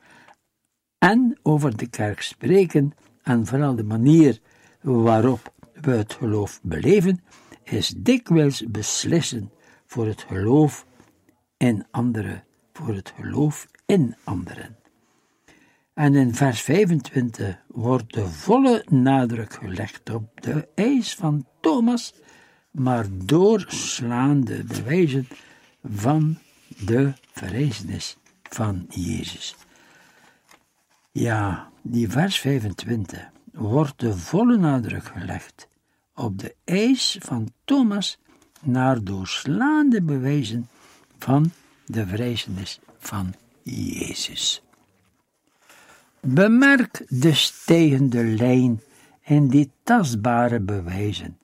en 0.98 1.38
over 1.42 1.76
de 1.76 1.86
kerk 1.86 2.22
spreken, 2.22 2.92
en 3.22 3.46
vooral 3.46 3.76
de 3.76 3.84
manier 3.84 4.40
waarop 4.80 5.52
we 5.80 5.90
het 5.90 6.12
geloof 6.12 6.60
beleven, 6.62 7.24
is 7.62 7.94
dikwijls 7.96 8.64
beslissen 8.68 9.50
voor 9.86 10.06
het 10.06 10.24
geloof 10.28 10.86
in 11.60 11.86
anderen, 11.90 12.44
voor 12.72 12.94
het 12.94 13.12
geloof 13.16 13.68
in 13.86 14.16
anderen. 14.24 14.76
En 15.94 16.14
in 16.14 16.34
vers 16.34 16.60
25 16.60 17.58
wordt 17.66 18.12
de 18.12 18.28
volle 18.28 18.84
nadruk 18.88 19.52
gelegd 19.52 20.10
op 20.10 20.42
de 20.42 20.68
eis 20.74 21.14
van 21.14 21.46
Thomas, 21.60 22.14
maar 22.70 23.06
doorslaande 23.10 24.64
bewijzen 24.64 25.28
van 25.84 26.38
de 26.66 27.12
verrezenis 27.32 28.16
van 28.42 28.86
Jezus. 28.88 29.56
Ja, 31.10 31.70
die 31.82 32.08
vers 32.08 32.38
25 32.38 33.30
wordt 33.52 34.00
de 34.00 34.16
volle 34.16 34.56
nadruk 34.56 35.04
gelegd 35.04 35.68
op 36.14 36.38
de 36.38 36.54
eis 36.64 37.18
van 37.20 37.48
Thomas 37.64 38.18
naar 38.60 39.04
doorslaande 39.04 40.02
bewijzen 40.02 40.68
van 41.24 41.52
de 41.86 42.06
verrijzenis 42.06 42.80
van 42.98 43.34
Jezus. 43.62 44.62
Bemerk 46.20 47.04
de 47.08 47.34
stijgende 47.34 48.24
lijn 48.24 48.80
in 49.24 49.48
die 49.48 49.70
tastbare 49.82 50.60
bewijzen. 50.60 51.38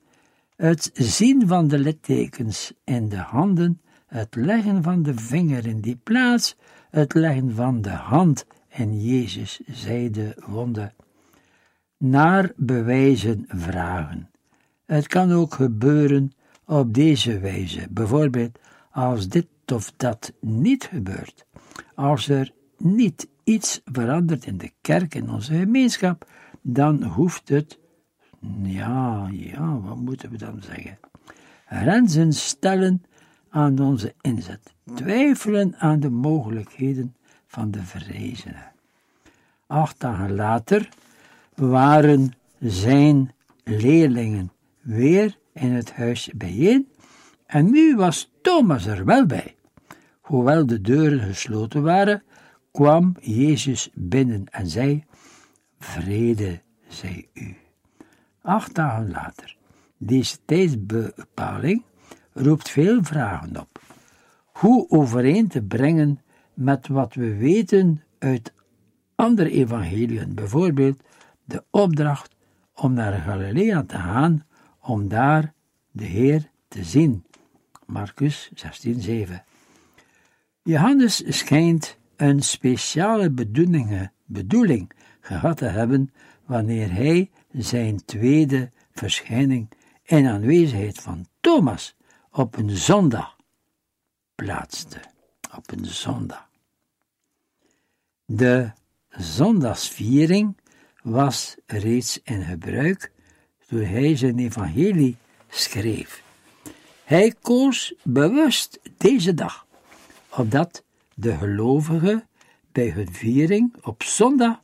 Het 0.57 0.91
zien 0.95 1.47
van 1.47 1.69
de 1.69 1.79
littekens 1.79 2.73
in 2.85 3.09
de 3.09 3.17
handen, 3.17 3.81
het 4.07 4.35
leggen 4.35 4.83
van 4.83 5.03
de 5.03 5.15
vinger 5.15 5.67
in 5.67 5.81
die 5.81 5.97
plaats, 5.97 6.57
het 6.91 7.15
leggen 7.15 7.55
van 7.55 7.83
de 7.83 7.91
hand 7.91 8.47
in 8.69 9.03
Jezus 9.03 9.61
zijde 9.67 10.37
wonde. 10.47 10.93
Naar 11.97 12.53
bewijzen 12.57 13.45
vragen. 13.49 14.31
Het 14.87 15.07
kan 15.07 15.33
ook 15.33 15.55
gebeuren 15.55 16.33
op 16.65 16.95
deze 16.95 17.39
wijze, 17.39 17.87
bijvoorbeeld 17.91 18.59
als 18.91 19.29
dit 19.29 19.47
of 19.73 19.93
dat 19.97 20.33
niet 20.41 20.85
gebeurt, 20.85 21.47
als 21.95 22.29
er 22.29 22.53
niet 22.77 23.29
iets 23.45 23.81
verandert 23.85 24.47
in 24.47 24.59
de 24.59 24.71
kerk, 24.81 25.15
in 25.15 25.31
onze 25.31 25.55
gemeenschap, 25.55 26.31
dan 26.63 27.03
hoeft 27.03 27.49
het, 27.49 27.79
ja, 28.63 29.29
ja, 29.31 29.81
wat 29.81 29.97
moeten 29.97 30.31
we 30.31 30.37
dan 30.37 30.63
zeggen? 30.63 30.99
Grenzen 31.67 32.33
stellen 32.33 33.03
aan 33.51 33.79
onze 33.79 34.15
inzet, 34.21 34.75
twijfelen 34.95 35.77
aan 35.77 36.01
de 36.01 36.11
mogelijkheden 36.11 37.17
van 37.47 37.71
de 37.71 37.83
verrezenen. 37.83 38.73
Acht 39.67 40.01
dagen 40.01 40.35
later 40.35 40.89
waren 41.55 42.33
zijn 42.59 43.33
leerlingen 43.65 44.53
weer 44.81 45.39
in 45.53 45.73
het 45.73 45.93
huis 45.93 46.31
bijeen 46.35 46.89
en 47.47 47.71
nu 47.71 47.97
was 47.97 48.33
Thomas 48.43 48.87
er 48.87 49.05
wel 49.05 49.27
bij. 49.27 49.56
Hoewel 50.27 50.67
de 50.67 50.81
deuren 50.81 51.21
gesloten 51.21 51.83
waren, 51.83 52.23
kwam 52.73 53.17
Jezus 53.21 53.91
binnen 53.95 54.45
en 54.51 54.67
zei: 54.67 55.05
Vrede 55.79 56.61
zij 56.89 57.29
u. 57.35 57.57
Acht 58.43 58.75
dagen 58.75 59.11
later. 59.11 59.57
Deze 59.97 60.37
tijdsbepaling 60.45 61.83
roept 62.33 62.69
veel 62.69 63.05
vragen 63.05 63.61
op. 63.61 63.81
Hoe 64.45 64.91
overeen 64.91 65.49
te 65.49 65.63
brengen 65.63 66.21
met 66.55 66.89
wat 66.89 67.15
we 67.15 67.37
weten 67.37 68.03
uit 68.19 68.53
andere 69.15 69.51
evangeliën, 69.51 70.35
bijvoorbeeld 70.35 71.03
de 71.45 71.65
opdracht 71.71 72.35
om 72.75 72.93
naar 72.93 73.21
Galilea 73.21 73.83
te 73.83 73.97
gaan, 73.97 74.47
om 74.81 75.09
daar 75.09 75.53
de 75.91 76.05
Heer 76.05 76.51
te 76.69 76.85
zien. 76.85 77.25
Marcus 77.85 78.51
16:7. 78.55 79.46
Johannes 80.67 81.23
schijnt 81.27 81.97
een 82.17 82.43
speciale 82.43 83.31
bedoeling, 84.27 84.93
gehad 85.21 85.57
te 85.57 85.65
hebben 85.65 86.13
wanneer 86.45 86.93
hij 86.93 87.31
zijn 87.53 88.05
tweede 88.05 88.71
verschijning 88.93 89.69
in 90.03 90.27
aanwezigheid 90.27 91.01
van 91.01 91.27
Thomas 91.41 91.97
op 92.31 92.57
een 92.57 92.71
zondag 92.71 93.37
plaatste. 94.35 95.01
Op 95.57 95.73
een 95.73 95.85
zondag. 95.85 96.49
De 98.25 98.71
zondagsviering 99.09 100.57
was 101.03 101.57
reeds 101.67 102.21
in 102.23 102.43
gebruik 102.43 103.13
toen 103.67 103.85
hij 103.85 104.17
zijn 104.17 104.39
evangelie 104.39 105.17
schreef. 105.49 106.23
Hij 107.05 107.35
koos 107.41 107.95
bewust 108.03 108.81
deze 108.97 109.35
dag, 109.35 109.66
opdat 110.37 110.85
de 111.15 111.37
gelovigen 111.37 112.29
bij 112.73 112.91
hun 112.91 113.13
viering 113.13 113.77
op 113.83 114.03
zondag 114.03 114.61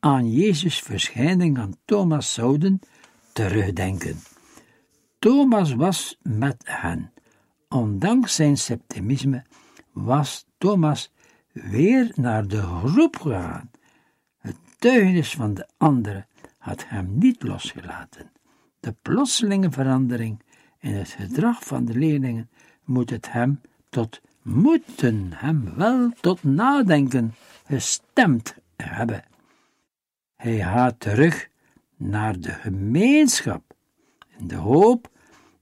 aan 0.00 0.30
Jezus' 0.30 0.80
verschijning 0.80 1.58
aan 1.58 1.76
Thomas 1.84 2.32
zouden 2.32 2.80
terugdenken. 3.32 4.16
Thomas 5.18 5.74
was 5.74 6.18
met 6.22 6.62
hen. 6.64 7.12
Ondanks 7.68 8.34
zijn 8.34 8.56
scepticisme 8.58 9.44
was 9.92 10.46
Thomas 10.58 11.12
weer 11.52 12.12
naar 12.14 12.46
de 12.46 12.62
groep 12.62 13.16
gegaan. 13.16 13.70
Het 14.38 14.56
tuinis 14.78 15.34
van 15.34 15.54
de 15.54 15.68
anderen 15.76 16.26
had 16.58 16.88
hem 16.88 17.18
niet 17.18 17.42
losgelaten. 17.42 18.32
De 18.80 18.94
plotselinge 19.02 19.70
verandering 19.70 20.42
in 20.78 20.94
het 20.94 21.08
gedrag 21.08 21.64
van 21.64 21.84
de 21.84 21.94
leerlingen 21.94 22.50
moet 22.84 23.10
het 23.10 23.32
hem 23.32 23.60
tot 23.88 24.20
moeten 24.42 25.32
hem 25.34 25.74
wel 25.76 26.12
tot 26.20 26.42
nadenken 26.42 27.34
gestemd 27.66 28.54
hebben. 28.76 29.24
Hij 30.36 30.56
gaat 30.56 31.00
terug 31.00 31.48
naar 31.96 32.40
de 32.40 32.52
gemeenschap 32.52 33.74
in 34.38 34.48
de 34.48 34.56
hoop 34.56 35.10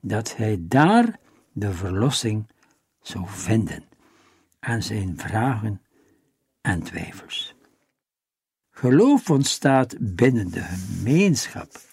dat 0.01 0.37
hij 0.37 0.59
daar 0.61 1.19
de 1.53 1.73
verlossing 1.73 2.47
zou 3.01 3.25
vinden 3.29 3.85
aan 4.61 4.83
zijn 4.83 5.19
vragen 5.19 5.83
en 6.61 6.83
twijfels. 6.83 7.55
Geloof 8.71 9.31
ontstaat 9.31 9.97
binnen 9.99 10.51
de 10.51 10.63
gemeenschap 10.63 11.88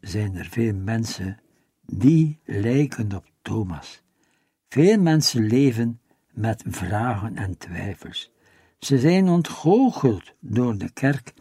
Zijn 0.00 0.36
er 0.36 0.46
veel 0.50 0.74
mensen 0.74 1.38
die 1.86 2.38
lijken 2.44 3.14
op 3.14 3.24
Thomas. 3.42 4.02
Veel 4.68 5.00
mensen 5.00 5.46
leven 5.46 6.00
met 6.32 6.64
vragen 6.66 7.36
en 7.36 7.58
twijfels. 7.58 8.32
Ze 8.78 8.98
zijn 8.98 9.28
ontgoocheld 9.28 10.32
door 10.40 10.78
de 10.78 10.90
kerk 10.92 11.34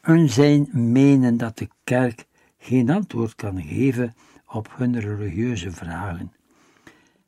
en 0.00 0.28
zijn 0.28 0.68
menen 0.72 1.36
dat 1.36 1.58
de 1.58 1.68
kerk 1.84 2.26
geen 2.58 2.90
antwoord 2.90 3.34
kan 3.34 3.62
geven 3.62 4.14
op 4.46 4.68
hun 4.76 5.00
religieuze 5.00 5.70
vragen. 5.70 6.32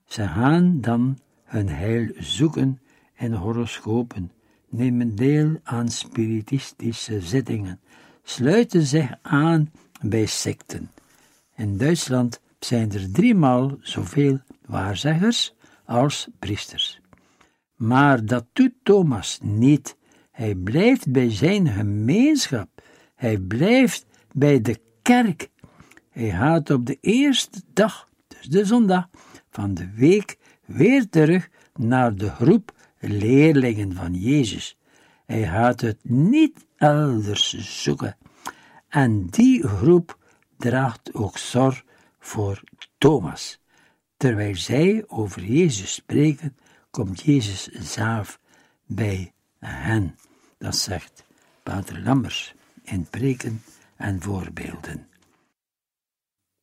Ze 0.05 0.29
gaan 0.29 0.81
dan 0.81 1.19
hun 1.45 1.69
heil 1.69 2.09
zoeken 2.19 2.81
in 3.17 3.33
horoscopen, 3.33 4.33
nemen 4.69 5.15
deel 5.15 5.61
aan 5.63 5.89
spiritistische 5.89 7.21
zittingen, 7.21 7.81
sluiten 8.23 8.83
zich 8.83 9.15
aan 9.23 9.71
bij 10.03 10.27
secten. 10.27 10.91
In 11.57 11.79
Duitsland 11.79 12.41
zijn 12.59 12.93
er 12.93 13.13
driemaal 13.13 13.77
zoveel 13.81 14.41
waarzeggers 14.67 15.55
als 15.85 16.29
priesters. 16.39 17.01
Maar 17.77 18.25
dat 18.25 18.47
doet 18.53 18.73
Thomas 18.83 19.39
niet. 19.43 19.97
Hij 20.31 20.55
blijft 20.55 21.13
bij 21.13 21.31
zijn 21.31 21.69
gemeenschap. 21.69 22.69
Hij 23.15 23.39
blijft 23.39 24.07
bij 24.33 24.61
de 24.61 24.81
kerk. 25.03 25.49
Hij 26.11 26.31
gaat 26.31 26.71
op 26.71 26.87
de 26.87 26.99
eerste 27.01 27.63
dag, 27.73 28.09
dus 28.29 28.49
de 28.49 28.65
zondag, 28.65 29.09
van 29.51 29.75
de 29.75 29.91
week 29.95 30.37
weer 30.67 31.09
terug 31.09 31.49
naar 31.75 32.15
de 32.15 32.29
groep 32.31 32.73
leerlingen 32.99 33.93
van 33.93 34.15
Jezus. 34.15 34.77
Hij 35.27 35.43
gaat 35.43 35.81
het 35.81 35.99
niet 36.03 36.67
elders 36.77 37.55
zoeken. 37.83 38.17
En 38.93 39.27
die 39.27 39.69
groep 39.69 40.19
draagt 40.57 41.15
ook 41.15 41.39
zorg 41.39 41.85
voor 42.19 42.63
Thomas. 42.99 43.61
Terwijl 44.17 44.57
zij 44.57 45.05
over 45.07 45.45
Jezus 45.45 45.95
spreken, 45.95 46.57
komt 46.91 47.23
Jezus 47.23 47.69
zelf 47.69 48.41
bij 48.87 49.33
hen. 49.59 50.17
Dat 50.59 50.77
zegt 50.77 51.25
Pater 51.63 52.03
Lammers 52.03 52.55
in 52.83 53.07
preken 53.11 53.63
en 53.97 54.21
voorbeelden. 54.21 55.09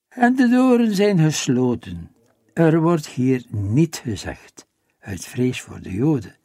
En 0.07 0.35
de 0.35 0.47
deuren 0.49 0.95
zijn 0.95 1.19
gesloten. 1.19 2.11
Er 2.53 2.81
wordt 2.81 3.07
hier 3.07 3.45
niet 3.49 3.95
gezegd, 3.95 4.67
uit 4.99 5.25
vrees 5.25 5.61
voor 5.61 5.81
de 5.81 5.91
Joden. 5.91 6.35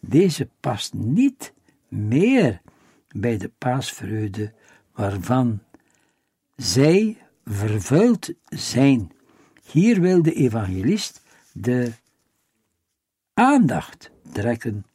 Deze 0.00 0.48
past 0.60 0.94
niet 0.94 1.52
meer 1.88 2.60
bij 3.08 3.36
de 3.36 3.50
paasvreugde 3.58 4.52
waarvan 4.94 5.62
zij 6.56 7.16
vervuild 7.44 8.30
zijn. 8.48 9.12
Hier 9.70 10.00
wil 10.00 10.22
de 10.22 10.32
evangelist 10.32 11.22
de 11.52 11.92
aandacht 13.34 14.10
trekken 14.32 14.86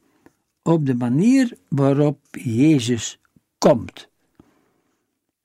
op 0.61 0.85
de 0.85 0.95
manier 0.95 1.57
waarop 1.67 2.19
Jezus 2.31 3.19
komt. 3.57 4.09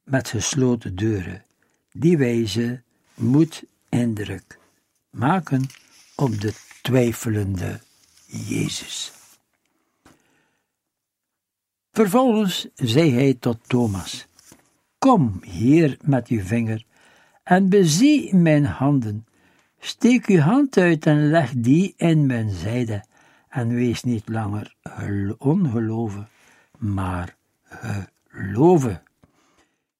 Met 0.02 0.28
gesloten 0.28 0.96
deuren. 0.96 1.44
Die 1.92 2.18
wijze 2.18 2.82
moet 3.14 3.64
indruk 3.88 4.58
maken 5.10 5.66
op 6.14 6.40
de 6.40 6.54
twijfelende 6.82 7.80
Jezus. 8.26 9.12
Vervolgens 11.92 12.68
zei 12.74 13.12
hij 13.12 13.34
tot 13.34 13.58
Thomas: 13.66 14.26
Kom 15.04 15.40
hier 15.42 15.96
met 16.02 16.28
uw 16.28 16.40
vinger 16.40 16.84
en 17.42 17.68
bezie 17.68 18.34
mijn 18.34 18.64
handen. 18.64 19.26
Steek 19.78 20.26
uw 20.26 20.38
hand 20.38 20.76
uit 20.76 21.06
en 21.06 21.28
leg 21.28 21.52
die 21.56 21.94
in 21.96 22.26
mijn 22.26 22.50
zijde, 22.50 23.04
en 23.48 23.68
wees 23.68 24.02
niet 24.02 24.28
langer 24.28 24.74
ongeloven, 25.38 26.28
maar 26.78 27.36
geloven. 28.28 29.02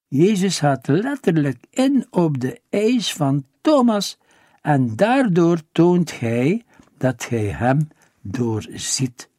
Jezus 0.07 0.59
gaat 0.59 0.87
letterlijk 0.87 1.65
in 1.69 2.07
op 2.09 2.39
de 2.39 2.61
eis 2.69 3.13
van 3.13 3.45
Thomas, 3.61 4.17
en 4.61 4.95
daardoor 4.95 5.59
toont 5.71 6.19
hij 6.19 6.63
dat 6.97 7.29
hij 7.29 7.45
hem 7.45 7.87
doorziet. 8.21 9.29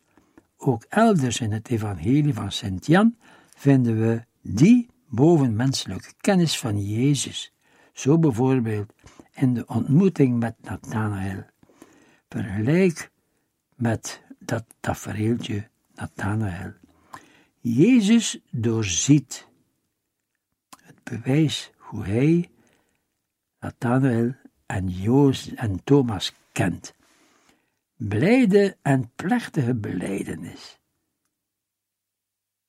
Ook 0.56 0.84
elders 0.88 1.40
in 1.40 1.52
het 1.52 1.68
evangelie 1.68 2.34
van 2.34 2.52
Sint 2.52 2.86
Jan 2.86 3.16
vinden 3.56 4.00
we 4.00 4.22
die 4.42 4.94
bovenmenselijke 5.08 6.12
kennis 6.20 6.58
van 6.58 6.86
Jezus. 6.86 7.52
Zo 7.92 8.18
bijvoorbeeld 8.18 8.92
in 9.34 9.54
de 9.54 9.66
ontmoeting 9.66 10.38
met 10.38 10.54
Nathanael. 10.62 11.44
Vergelijk 12.28 13.10
met 13.74 14.22
dat 14.38 14.64
tafereeltje 14.80 15.68
Nathanael. 15.94 16.72
Jezus 17.60 18.38
doorziet 18.50 19.48
het 20.84 21.02
bewijs 21.02 21.70
hoe 21.76 22.04
hij 22.04 22.50
Nathanael 23.60 24.34
en 24.66 24.88
en 25.54 25.84
Thomas 25.84 26.34
kent. 26.52 26.94
Blijde 27.96 28.76
en 28.82 29.10
plechtige 29.16 29.74
beleidenis 29.74 30.78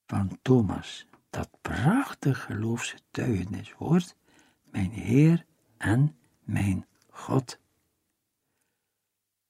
van 0.06 0.39
Thomas, 0.41 1.07
dat 1.30 1.50
prachtig 1.62 2.44
geloofsgetuigenis 2.44 3.72
hoort 3.72 4.16
mijn 4.63 4.92
Heer 4.92 5.46
en 5.78 6.16
mijn 6.44 6.86
God. 7.10 7.60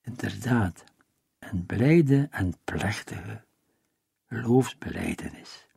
Inderdaad, 0.02 0.84
een 1.40 1.66
blijde 1.66 2.28
en 2.32 2.54
plechtige 2.64 3.44
geloofsbeleidenis. 4.28 5.68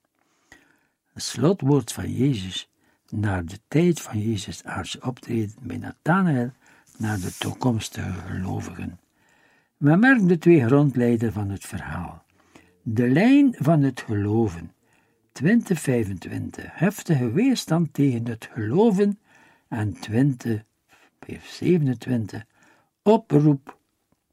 Een 1.12 1.20
slotwoord 1.20 1.92
van 1.92 2.12
Jezus 2.12 2.70
naar 3.08 3.44
de 3.44 3.60
tijd 3.68 4.00
van 4.00 4.18
Jezus 4.20 4.64
aardse 4.64 5.02
optreden 5.02 5.54
bij 5.60 5.76
Nathanael 5.76 6.50
naar 6.96 7.20
de 7.20 7.36
toekomstige 7.38 8.12
gelovigen. 8.12 9.00
We 9.76 9.96
merken 9.96 10.26
de 10.26 10.38
twee 10.38 10.66
grondleiders 10.66 11.34
van 11.34 11.50
het 11.50 11.66
verhaal. 11.66 12.24
De 12.82 13.08
lijn 13.08 13.54
van 13.58 13.82
het 13.82 14.00
geloven, 14.00 14.72
2025, 15.40 16.64
heftige 16.72 17.32
weerstand 17.32 17.94
tegen 17.94 18.26
het 18.26 18.48
geloven 18.52 19.18
en 19.68 19.92
20, 20.00 20.64
27, 21.42 22.44
oproep 23.02 23.78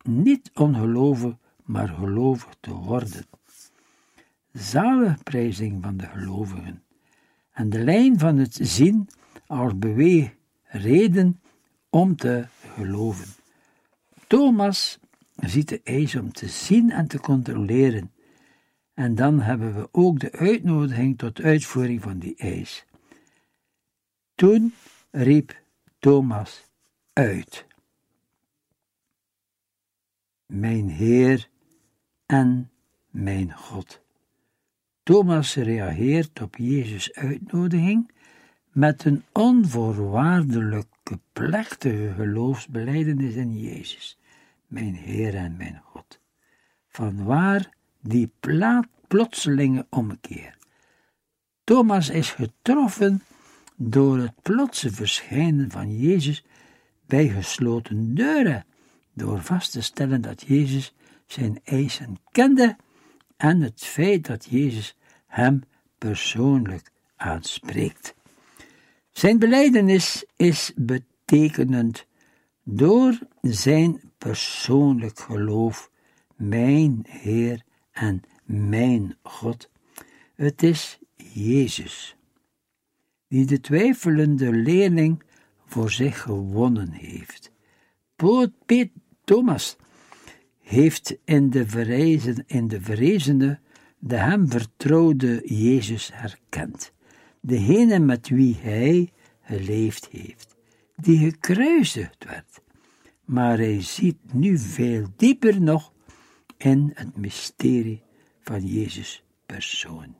niet 0.03 0.51
ongelovig, 0.53 1.35
maar 1.63 1.87
gelovig 1.87 2.55
te 2.59 2.73
worden. 2.73 3.25
Zaligprijzing 4.51 5.83
van 5.83 5.97
de 5.97 6.05
gelovigen. 6.05 6.83
En 7.51 7.69
de 7.69 7.83
lijn 7.83 8.19
van 8.19 8.37
het 8.37 8.59
zien 8.61 9.09
als 9.45 9.73
reden 10.63 11.41
om 11.89 12.15
te 12.15 12.47
geloven. 12.75 13.27
Thomas 14.27 14.99
ziet 15.35 15.69
de 15.69 15.81
eis 15.83 16.15
om 16.15 16.31
te 16.31 16.47
zien 16.47 16.91
en 16.91 17.07
te 17.07 17.19
controleren. 17.19 18.11
En 18.97 19.15
dan 19.15 19.39
hebben 19.39 19.75
we 19.75 19.89
ook 19.91 20.19
de 20.19 20.31
uitnodiging 20.31 21.17
tot 21.17 21.41
uitvoering 21.41 22.01
van 22.01 22.19
die 22.19 22.35
eis. 22.35 22.85
Toen 24.35 24.73
riep 25.11 25.61
Thomas 25.99 26.65
uit: 27.13 27.65
Mijn 30.45 30.89
Heer 30.89 31.49
en 32.25 32.71
mijn 33.09 33.53
God. 33.53 34.01
Thomas 35.03 35.55
reageert 35.55 36.41
op 36.41 36.55
Jezus' 36.55 37.13
uitnodiging 37.13 38.11
met 38.71 39.05
een 39.05 39.23
onvoorwaardelijke, 39.31 41.19
plechtige 41.33 42.13
geloofsbeleidenis 42.15 43.35
in 43.35 43.59
Jezus, 43.59 44.19
mijn 44.67 44.95
Heer 44.95 45.35
en 45.35 45.57
mijn 45.57 45.81
God. 45.83 46.19
Vanwaar 46.87 47.75
die 48.01 48.31
plotselinge 49.07 49.85
omkeer. 49.89 50.57
Thomas 51.63 52.09
is 52.09 52.31
getroffen 52.31 53.23
door 53.75 54.17
het 54.17 54.41
plotse 54.41 54.91
verschijnen 54.91 55.71
van 55.71 55.97
Jezus 55.97 56.43
bij 57.05 57.27
gesloten 57.27 58.15
deuren, 58.15 58.65
door 59.13 59.41
vast 59.41 59.71
te 59.71 59.81
stellen 59.81 60.21
dat 60.21 60.43
Jezus 60.47 60.93
zijn 61.25 61.59
eisen 61.63 62.17
kende 62.31 62.75
en 63.37 63.61
het 63.61 63.81
feit 63.85 64.25
dat 64.25 64.45
Jezus 64.49 64.97
hem 65.27 65.63
persoonlijk 65.97 66.91
aanspreekt. 67.15 68.15
Zijn 69.11 69.39
beleidenis 69.39 70.25
is 70.35 70.71
betekenend 70.75 72.05
door 72.63 73.19
zijn 73.41 74.01
persoonlijk 74.17 75.19
geloof, 75.19 75.91
mijn 76.35 77.05
Heer 77.07 77.65
en 77.99 78.21
mijn 78.45 79.17
God. 79.21 79.69
Het 80.35 80.63
is 80.63 80.99
Jezus 81.33 82.17
die 83.27 83.45
de 83.45 83.59
twijfelende 83.59 84.51
leerling 84.51 85.23
voor 85.65 85.91
zich 85.91 86.21
gewonnen 86.21 86.91
heeft. 86.91 87.51
Piet 88.65 88.91
Thomas 89.23 89.77
heeft 90.61 91.17
in 91.23 91.49
de, 91.49 91.67
verrezen, 91.67 92.43
in 92.47 92.67
de 92.67 92.81
verrezene 92.81 93.59
de 93.99 94.15
hem 94.15 94.49
vertrouwde 94.49 95.41
Jezus 95.45 96.09
herkend, 96.13 96.93
degene 97.41 97.99
met 97.99 98.29
wie 98.29 98.55
hij 98.61 99.11
geleefd 99.41 100.07
heeft, 100.07 100.55
die 100.95 101.17
gekruisigd 101.17 102.25
werd. 102.25 102.61
Maar 103.25 103.57
hij 103.57 103.81
ziet 103.81 104.17
nu 104.33 104.57
veel 104.57 105.07
dieper 105.15 105.61
nog 105.61 105.93
in 106.57 106.91
het 106.93 107.17
mysterie 107.17 108.03
van 108.39 108.65
Jezus 108.65 109.23
persoon. 109.45 110.15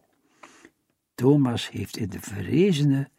Thomas 1.16 1.70
heeft 1.70 1.98
in 1.98 2.10
de 2.10 2.20
verrezene 2.20 3.10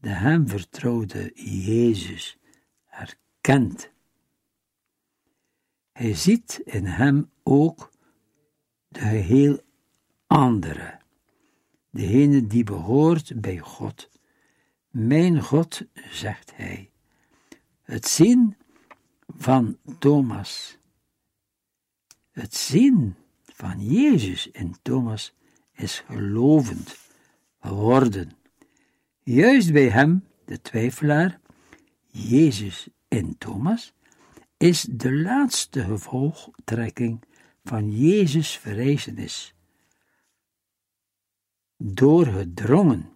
de 0.00 0.08
hem 0.08 0.48
vertrouwde 0.48 1.30
Jezus 1.64 2.38
herkend. 2.84 3.90
Hij 5.92 6.14
ziet 6.14 6.60
in 6.64 6.84
hem 6.84 7.30
ook 7.42 7.90
de 8.88 9.00
geheel 9.00 9.60
andere, 10.26 10.98
degene 11.90 12.46
die 12.46 12.64
behoort 12.64 13.40
bij 13.40 13.58
God. 13.58 14.10
Mijn 14.90 15.42
God, 15.42 15.82
zegt 16.10 16.56
hij. 16.56 16.90
Het 17.82 18.06
zien 18.06 18.56
van 19.26 19.78
Thomas, 19.98 20.78
het 22.40 22.54
zien 22.54 23.14
van 23.42 23.86
Jezus 23.86 24.46
in 24.46 24.76
Thomas 24.82 25.34
is 25.72 26.02
gelovend 26.06 26.96
geworden. 27.60 28.32
Juist 29.22 29.72
bij 29.72 29.88
hem, 29.88 30.24
de 30.44 30.60
twijfelaar, 30.60 31.40
Jezus 32.06 32.88
in 33.08 33.38
Thomas, 33.38 33.92
is 34.56 34.86
de 34.90 35.12
laatste 35.12 35.84
gevolgtrekking 35.84 37.20
van 37.64 37.90
Jezus' 37.98 38.58
verrijzenis. 38.58 39.54
Doorgedrongen. 41.76 43.10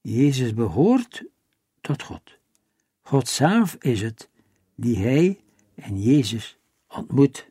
Jezus 0.00 0.54
behoort 0.54 1.24
tot 1.80 2.02
God. 2.02 2.38
God 3.02 3.28
zelf 3.28 3.74
is 3.74 4.02
het 4.02 4.28
die 4.74 4.96
hij 4.96 5.40
en 5.74 6.02
Jezus 6.02 6.58
ontmoet. 6.88 7.48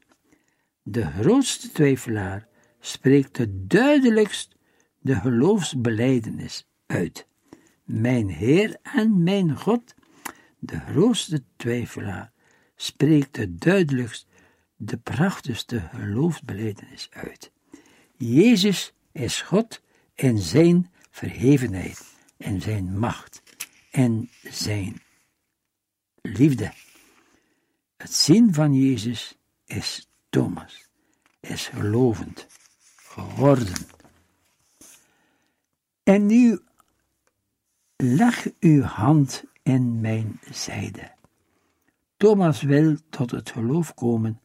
De 0.88 1.12
grootste 1.12 1.72
twijfelaar 1.72 2.48
spreekt 2.80 3.38
het 3.38 3.70
duidelijkst 3.70 4.56
de 5.00 5.16
geloofsbeleidenis 5.16 6.68
uit. 6.86 7.28
Mijn 7.84 8.30
Heer 8.30 8.78
en 8.82 9.24
mijn 9.24 9.58
God, 9.58 9.94
de 10.60 10.80
grootste 10.80 11.44
twijfelaar, 11.56 12.32
spreekt 12.76 13.38
het 13.38 13.62
duidelijkst 13.62 14.28
de 14.76 14.98
prachtigste 14.98 15.80
geloofsbeleidenis 15.80 17.08
uit. 17.12 17.52
Jezus 18.18 18.94
is 19.12 19.42
God 19.42 19.82
in 20.14 20.38
zijn 20.38 20.92
verhevenheid, 21.10 22.04
in 22.38 22.62
zijn 22.62 23.00
macht, 23.00 23.42
en 23.92 24.30
zijn 24.42 25.02
liefde. 26.22 26.74
Het 27.98 28.14
zien 28.14 28.54
van 28.54 28.74
Jezus 28.74 29.38
is 29.66 30.10
Thomas, 30.36 30.86
is 31.40 31.68
gelovend 31.68 32.48
geworden. 32.96 33.74
En 36.04 36.26
nu 36.26 36.60
leg 37.96 38.48
uw 38.60 38.82
hand 38.82 39.44
in 39.64 40.02
mijn 40.02 40.40
zijde. 40.52 41.12
Thomas 42.18 42.62
wil 42.62 42.96
tot 43.10 43.32
het 43.32 43.50
geloof 43.50 43.94
komen 43.94 44.40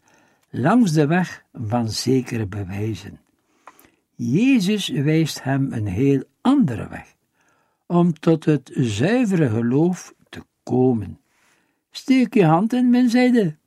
langs 0.51 0.93
de 0.93 1.07
weg 1.07 1.45
van 1.53 1.89
zekere 1.89 2.47
bewijzen. 2.47 3.21
Jezus 4.15 4.89
wijst 4.89 5.43
hem 5.43 5.73
een 5.73 5.87
heel 5.87 6.23
andere 6.41 6.89
weg, 6.89 7.15
om 7.87 8.13
tot 8.13 8.45
het 8.45 8.71
zuivere 8.75 9.49
geloof 9.49 10.15
te 10.29 10.43
komen. 10.63 11.21
Steek 11.91 12.35
je 12.35 12.45
hand 12.45 12.73
in 12.73 12.91
mijn 12.91 13.11
zijde. 13.11 13.59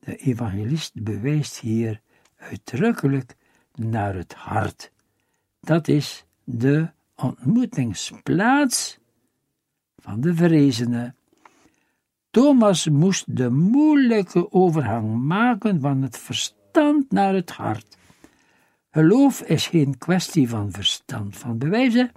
De 0.00 0.16
evangelist 0.16 1.02
bewijst 1.02 1.58
hier 1.58 2.00
uitdrukkelijk 2.36 3.36
naar 3.74 4.14
het 4.14 4.34
hart. 4.34 4.92
Dat 5.60 5.88
is 5.88 6.24
de 6.44 6.88
ontmoetingsplaats 7.14 8.98
van 9.96 10.20
de 10.20 10.34
verrezenen. 10.34 11.16
Thomas 12.30 12.88
moest 12.88 13.36
de 13.36 13.50
moeilijke 13.50 14.52
overgang 14.52 15.22
maken 15.22 15.80
van 15.80 16.02
het 16.02 16.18
verstand 16.18 17.10
naar 17.10 17.34
het 17.34 17.50
hart. 17.50 17.98
Geloof 18.90 19.40
is 19.40 19.66
geen 19.66 19.98
kwestie 19.98 20.48
van 20.48 20.70
verstand, 20.70 21.36
van 21.36 21.58
bewijzen, 21.58 22.12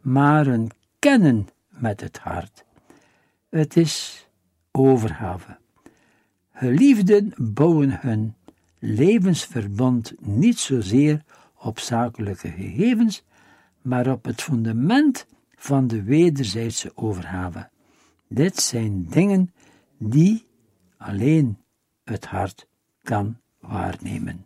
maar 0.00 0.46
een 0.46 0.70
kennen 0.98 1.48
met 1.68 2.00
het 2.00 2.18
hart. 2.18 2.64
Het 3.48 3.76
is 3.76 4.26
overgave. 4.70 5.58
Geliefden 6.58 7.32
bouwen 7.36 8.00
hun 8.00 8.34
levensverbond 8.78 10.14
niet 10.20 10.58
zozeer 10.58 11.22
op 11.54 11.78
zakelijke 11.78 12.50
gegevens, 12.50 13.24
maar 13.82 14.10
op 14.10 14.24
het 14.24 14.42
fundament 14.42 15.26
van 15.54 15.86
de 15.86 16.02
wederzijdse 16.02 16.92
overgave. 16.94 17.68
Dit 18.28 18.56
zijn 18.56 19.06
dingen 19.08 19.52
die 19.98 20.46
alleen 20.96 21.58
het 22.04 22.26
hart 22.26 22.66
kan 23.02 23.36
waarnemen. 23.60 24.44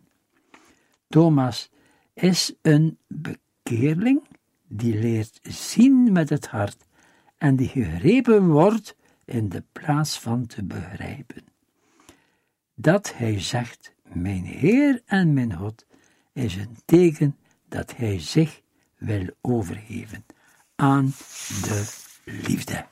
Thomas 1.07 1.69
is 2.13 2.53
een 2.61 2.97
bekeerling 3.07 4.21
die 4.67 4.99
leert 4.99 5.39
zien 5.41 6.11
met 6.11 6.29
het 6.29 6.47
hart 6.47 6.85
en 7.37 7.55
die 7.55 7.67
gegrepen 7.67 8.47
wordt 8.47 8.95
in 9.25 9.49
de 9.49 9.63
plaats 9.71 10.19
van 10.19 10.45
te 10.45 10.63
begrijpen. 10.63 11.50
Dat 12.81 13.13
hij 13.15 13.39
zegt, 13.39 13.93
mijn 14.03 14.43
Heer 14.43 15.01
en 15.05 15.33
mijn 15.33 15.55
God, 15.55 15.85
is 16.33 16.55
een 16.55 16.77
teken 16.85 17.37
dat 17.69 17.95
hij 17.95 18.19
zich 18.19 18.61
wil 18.97 19.27
overgeven 19.41 20.25
aan 20.75 21.05
de 21.61 21.93
liefde. 22.25 22.85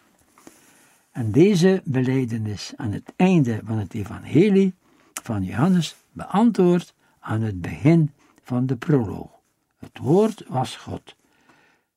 En 1.12 1.32
deze 1.32 1.82
beleidenis 1.86 2.73
aan 2.75 2.91
het 2.91 3.13
einde 3.15 3.62
van 3.63 3.78
het 3.78 3.93
evangelie 3.93 4.73
van 5.23 5.43
Johannes 5.43 5.95
beantwoordt 6.12 6.93
aan 7.19 7.41
het 7.41 7.62
begin 7.62 8.12
van 8.43 8.65
de 8.65 8.75
proloog. 8.75 9.32
Het 9.78 9.97
woord 9.97 10.43
was 10.47 10.75
God. 10.75 11.15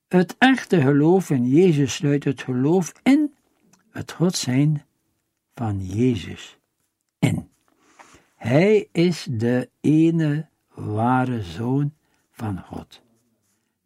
Het 0.09 0.35
echte 0.39 0.81
geloof 0.81 1.31
in 1.31 1.49
Jezus 1.49 1.95
sluit 1.95 2.25
het 2.25 2.43
geloof 2.43 2.93
in 3.03 3.35
het 3.91 4.13
God 4.13 4.37
zijn 4.37 4.85
van 5.55 5.87
Jezus 5.87 6.59
in. 7.19 7.52
Hij 8.43 8.89
is 8.93 9.27
de 9.31 9.71
ene 9.81 10.49
ware 10.75 11.43
Zoon 11.43 11.95
van 12.31 12.59
God, 12.59 13.03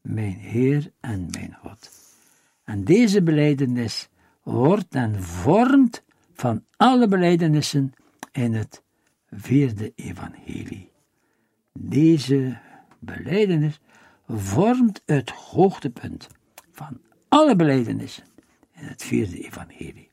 mijn 0.00 0.34
Heer 0.34 0.92
en 1.00 1.28
mijn 1.30 1.56
God. 1.62 1.90
En 2.64 2.84
deze 2.84 3.22
beleidenis 3.22 4.08
wordt 4.42 4.94
en 4.94 5.22
vormt 5.22 6.02
van 6.32 6.64
alle 6.76 7.08
beleidenissen 7.08 7.92
in 8.32 8.54
het 8.54 8.82
vierde 9.30 9.92
evangelie. 9.94 10.90
Deze 11.72 12.58
beleidenis 12.98 13.80
vormt 14.28 15.02
het 15.06 15.30
hoogtepunt 15.30 16.28
van 16.70 17.00
alle 17.28 17.56
beleidenissen 17.56 18.24
in 18.72 18.84
het 18.84 19.02
vierde 19.02 19.38
evangelie. 19.38 20.05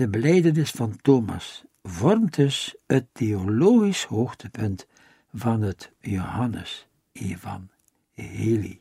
De 0.00 0.08
belijdenis 0.08 0.70
van 0.70 0.96
Thomas 1.02 1.64
vormt 1.82 2.34
dus 2.34 2.76
het 2.86 3.06
theologisch 3.12 4.04
hoogtepunt 4.04 4.86
van 5.32 5.62
het 5.62 5.92
Johannes-evangelie. 5.98 8.80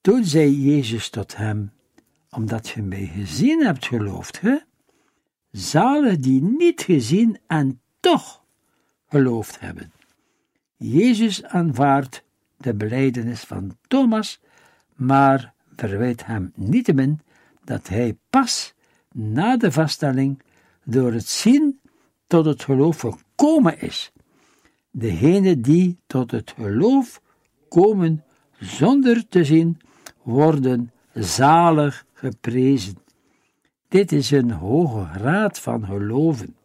Toen 0.00 0.24
zei 0.24 0.60
Jezus 0.60 1.10
tot 1.10 1.36
hem, 1.36 1.72
omdat 2.30 2.68
je 2.68 2.82
mij 2.82 3.06
gezien 3.06 3.64
hebt, 3.64 3.86
gelooft 3.86 4.38
ge? 4.38 4.64
Zalig 5.50 6.16
die 6.16 6.42
niet 6.42 6.82
gezien 6.82 7.38
en 7.46 7.80
toch 8.00 8.44
geloofd 9.08 9.60
hebben. 9.60 9.92
Jezus 10.76 11.44
aanvaardt 11.44 12.24
de 12.56 12.74
belijdenis 12.74 13.40
van 13.40 13.76
Thomas, 13.86 14.40
maar 14.94 15.54
verwijt 15.76 16.26
hem 16.26 16.52
niettemin 16.54 17.20
dat 17.64 17.88
hij 17.88 18.18
pas 18.30 18.74
na 19.16 19.56
de 19.56 19.72
vaststelling 19.72 20.42
door 20.84 21.12
het 21.12 21.28
zien 21.28 21.80
tot 22.26 22.44
het 22.44 22.62
geloof 22.62 23.00
gekomen 23.00 23.80
is. 23.80 24.12
Degene 24.90 25.60
die 25.60 25.98
tot 26.06 26.30
het 26.30 26.54
geloof 26.56 27.20
komen 27.68 28.24
zonder 28.58 29.28
te 29.28 29.44
zien, 29.44 29.80
worden 30.22 30.92
zalig 31.14 32.04
geprezen. 32.12 32.96
Dit 33.88 34.12
is 34.12 34.30
een 34.30 34.50
hoge 34.50 35.04
graad 35.04 35.60
van 35.60 35.84
geloven. 35.84 36.56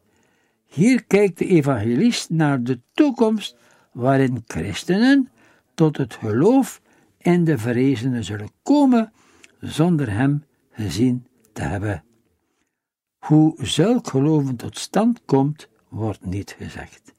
Hier 0.65 1.03
kijkt 1.03 1.37
de 1.37 1.45
evangelist 1.45 2.29
naar 2.29 2.63
de 2.63 2.79
toekomst 2.93 3.55
waarin 3.91 4.43
christenen 4.47 5.29
tot 5.73 5.97
het 5.97 6.13
geloof 6.13 6.81
in 7.17 7.43
de 7.43 7.57
verrezenen 7.57 8.23
zullen 8.23 8.51
komen 8.63 9.11
zonder 9.59 10.11
hem 10.11 10.43
gezien 10.71 11.25
te 11.53 11.61
hebben. 11.61 12.03
Hoe 13.21 13.53
zulk 13.57 14.09
tot 14.57 14.77
stand 14.77 15.21
komt, 15.25 15.67
wordt 15.87 16.25
niet 16.25 16.55
gezegd. 16.57 17.13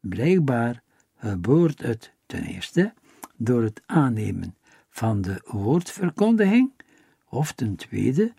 Blijkbaar 0.00 0.82
gebeurt 1.16 1.82
het 1.82 2.12
ten 2.26 2.44
eerste 2.44 2.92
door 3.36 3.62
het 3.62 3.82
aannemen 3.86 4.56
van 4.90 5.20
de 5.20 5.40
woordverkondiging, 5.44 6.70
of 7.28 7.52
ten 7.52 7.76
tweede 7.76 8.32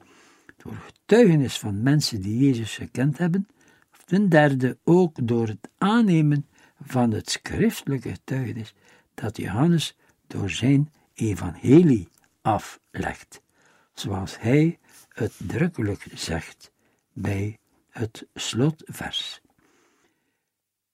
door 0.58 0.74
getuigenis 0.74 1.60
van 1.60 1.84
mensen 1.84 2.22
die 2.22 2.46
Jezus 2.46 2.76
gekend 2.76 3.18
hebben, 3.18 3.48
of 3.92 4.04
ten 4.04 4.30
derde 4.30 4.78
ook 4.84 5.28
door 5.28 5.48
het 5.48 5.70
aannemen 5.78 6.48
van 6.82 7.12
het 7.12 7.30
schriftelijke 7.30 8.10
getuigenis 8.10 8.74
dat 9.14 9.38
Johannes 9.38 9.98
door 10.28 10.50
zijn 10.50 10.92
evangelie 11.14 12.10
aflegt, 12.42 13.42
zoals 13.94 14.40
hij 14.40 14.80
het 15.10 15.34
drukkelijk 15.48 16.08
zegt 16.14 16.72
bij 17.22 17.58
het 17.90 18.28
slotvers. 18.34 19.42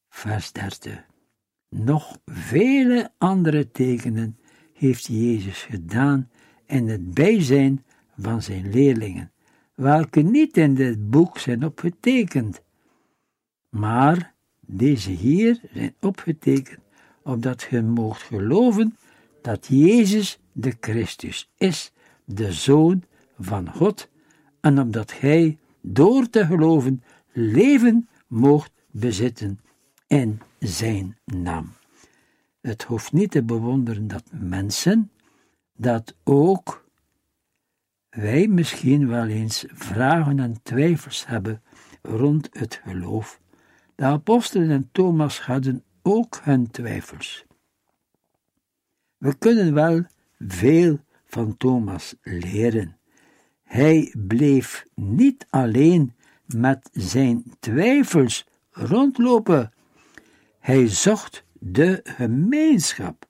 Vers 0.10 0.52
30. 0.52 1.06
Nog 1.70 2.18
vele 2.26 3.12
andere 3.18 3.72
tekenen 3.72 4.40
heeft 4.74 5.06
Jezus 5.06 5.62
gedaan 5.62 6.30
in 6.66 6.88
het 6.88 7.14
bijzijn 7.14 7.86
van 8.18 8.42
zijn 8.42 8.72
leerlingen, 8.72 9.32
welke 9.74 10.22
niet 10.22 10.58
in 10.58 10.76
dit 10.76 11.10
boek 11.10 11.38
zijn 11.38 11.66
opgetekend. 11.66 12.62
Maar 13.70 14.34
deze 14.60 15.12
hier 15.12 15.60
zijn 15.74 15.96
opgetekend, 16.00 16.80
opdat 17.24 17.64
ge 17.64 17.82
moogt 17.82 18.22
geloven 18.22 18.98
dat 19.42 19.68
Jezus 19.68 20.40
de 20.52 20.76
Christus 20.80 21.52
is, 21.58 21.92
de 22.26 22.54
Zoon 22.54 23.04
van 23.40 23.72
God, 23.72 24.10
en 24.62 24.80
opdat 24.80 25.20
Hij 25.20 25.58
door 25.88 26.30
te 26.30 26.46
geloven 26.46 27.04
leven 27.32 28.10
moogt 28.28 28.72
bezitten 28.92 29.60
in 30.08 30.42
Zijn 30.60 31.18
naam. 31.26 31.74
Het 32.62 32.84
hoeft 32.84 33.12
niet 33.12 33.32
te 33.32 33.44
bewonderen 33.44 34.08
dat 34.08 34.24
mensen, 34.32 35.12
dat 35.76 36.16
ook 36.24 36.90
wij 38.10 38.48
misschien 38.48 39.08
wel 39.08 39.26
eens 39.28 39.66
vragen 39.68 40.40
en 40.40 40.62
twijfels 40.64 41.28
hebben 41.28 41.62
rond 42.02 42.50
het 42.52 42.82
geloof. 42.86 43.40
De 43.96 44.04
apostelen 44.04 44.70
en 44.70 44.90
Thomas 44.92 45.42
hadden 45.42 45.84
ook 46.02 46.40
hun 46.44 46.72
twijfels. 46.72 47.46
We 49.18 49.38
kunnen 49.38 49.74
wel 49.74 50.04
veel 50.40 51.00
van 51.26 51.58
Thomas 51.58 52.16
leren. 52.22 52.98
Hij 53.76 54.14
bleef 54.18 54.86
niet 54.94 55.46
alleen 55.50 56.14
met 56.46 56.90
zijn 56.94 57.44
twijfels 57.60 58.46
rondlopen. 58.72 59.74
Hij 60.60 60.88
zocht 60.88 61.44
de 61.60 62.00
gemeenschap. 62.04 63.26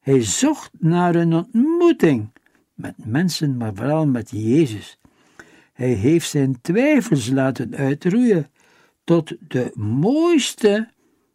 Hij 0.00 0.24
zocht 0.24 0.70
naar 0.78 1.14
een 1.14 1.32
ontmoeting 1.32 2.28
met 2.74 2.94
mensen, 2.96 3.56
maar 3.56 3.74
vooral 3.74 4.06
met 4.06 4.30
Jezus. 4.30 4.98
Hij 5.72 5.92
heeft 5.92 6.28
zijn 6.28 6.60
twijfels 6.60 7.28
laten 7.28 7.76
uitroeien 7.76 8.46
tot 9.04 9.34
de 9.48 9.72
mooiste 9.74 10.88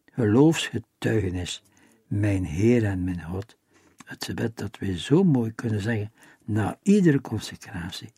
geloofsgetuigenis, 0.06 1.64
mijn 2.08 2.46
Heer 2.46 2.86
en 2.86 3.04
mijn 3.04 3.24
God. 3.24 3.58
Het 4.06 4.26
gebed 4.26 4.58
dat 4.58 4.78
we 4.80 5.00
zo 5.00 5.24
mooi 5.24 5.52
kunnen 5.52 5.82
zeggen 5.82 6.12
na 6.46 6.80
iedere 6.84 7.22
consecratie, 7.22 8.10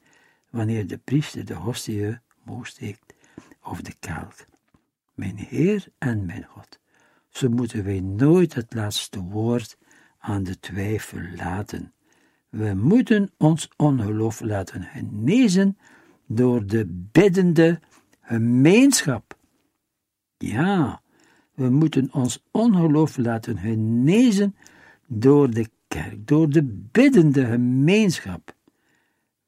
wanneer 0.50 0.88
de 0.88 0.98
priester 0.98 1.46
de 1.46 1.54
hostie 1.54 2.18
steekt 2.62 3.14
of 3.64 3.82
de 3.82 3.94
kelk. 4.00 4.34
Mijn 5.14 5.38
Heer 5.38 5.88
en 5.98 6.26
mijn 6.26 6.44
God. 6.44 6.80
Zo 7.30 7.50
moeten 7.50 7.84
wij 7.84 8.00
nooit 8.00 8.54
het 8.54 8.74
laatste 8.74 9.22
woord 9.22 9.78
aan 10.20 10.44
de 10.44 10.60
twijfel 10.60 11.22
laten. 11.36 11.94
We 12.50 12.74
moeten 12.74 13.32
ons 13.38 13.70
ongeloof 13.76 14.42
laten 14.42 14.84
genezen 14.84 15.78
door 16.26 16.66
de 16.66 16.86
biddende 17.12 17.80
gemeenschap. 18.22 19.38
Ja, 20.38 21.02
we 21.54 21.70
moeten 21.70 22.14
ons 22.14 22.44
ongeloof 22.52 23.18
laten 23.18 23.58
genezen 23.58 24.56
door 25.08 25.50
de 25.50 25.70
kerk, 25.88 26.28
door 26.28 26.50
de 26.50 26.64
biddende 26.92 27.46
gemeenschap. 27.46 28.56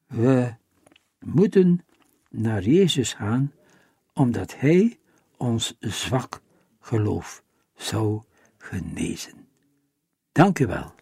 We 0.08 0.54
moeten 1.26 1.86
naar 2.30 2.64
Jezus 2.64 3.14
gaan, 3.14 3.52
omdat 4.14 4.60
Hij 4.60 5.00
ons 5.38 5.76
zwak 5.80 6.42
geloof 6.80 7.44
zou 7.76 8.22
genezen. 8.58 9.48
Dank 10.32 10.60
u 10.60 10.68
wel. 10.68 10.94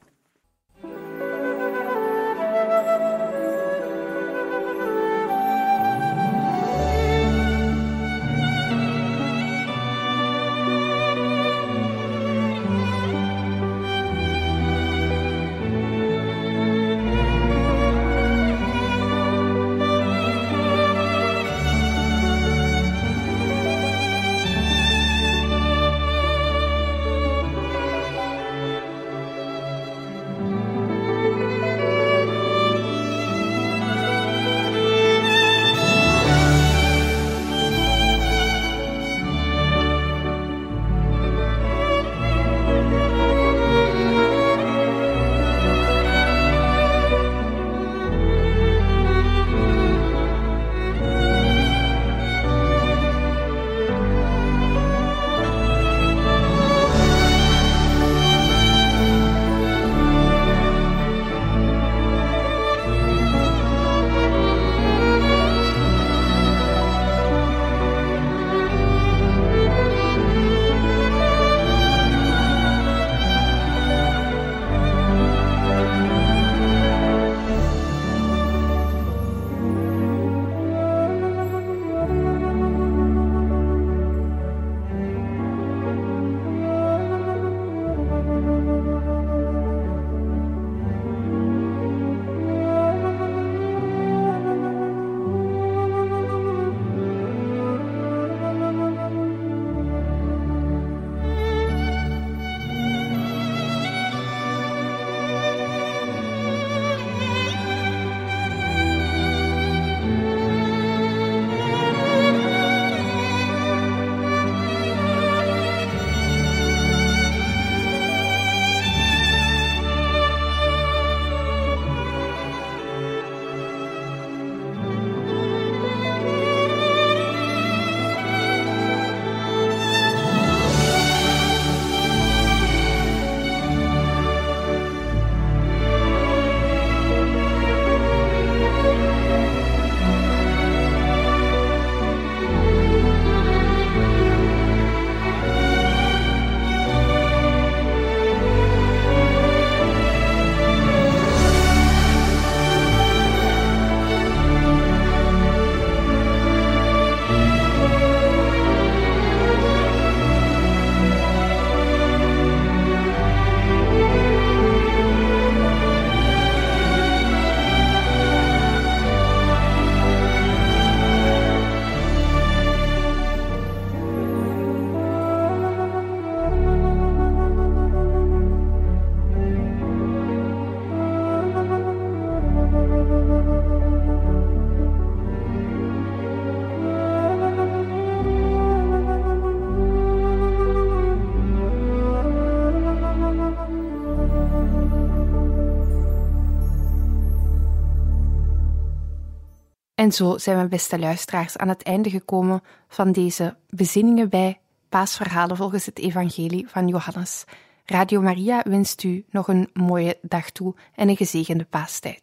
En 200.00 200.12
zo 200.12 200.38
zijn 200.38 200.62
we, 200.62 200.68
beste 200.68 201.00
luisteraars, 201.00 201.58
aan 201.58 201.68
het 201.68 201.84
einde 201.84 202.10
gekomen 202.10 202.62
van 202.88 203.12
deze 203.12 203.58
bezinningen 203.70 204.30
bij 204.30 204.60
paasverhalen 204.90 205.58
volgens 205.58 205.86
het 205.86 206.00
Evangelie 206.00 206.68
van 206.68 206.88
Johannes. 206.88 207.44
Radio 207.86 208.22
Maria 208.22 208.64
wenst 208.68 209.04
u 209.04 209.26
nog 209.30 209.48
een 209.48 209.70
mooie 209.74 210.18
dag 210.22 210.50
toe 210.50 210.76
en 210.96 211.10
een 211.10 211.18
gezegende 211.18 211.66
paastijd. 211.66 212.22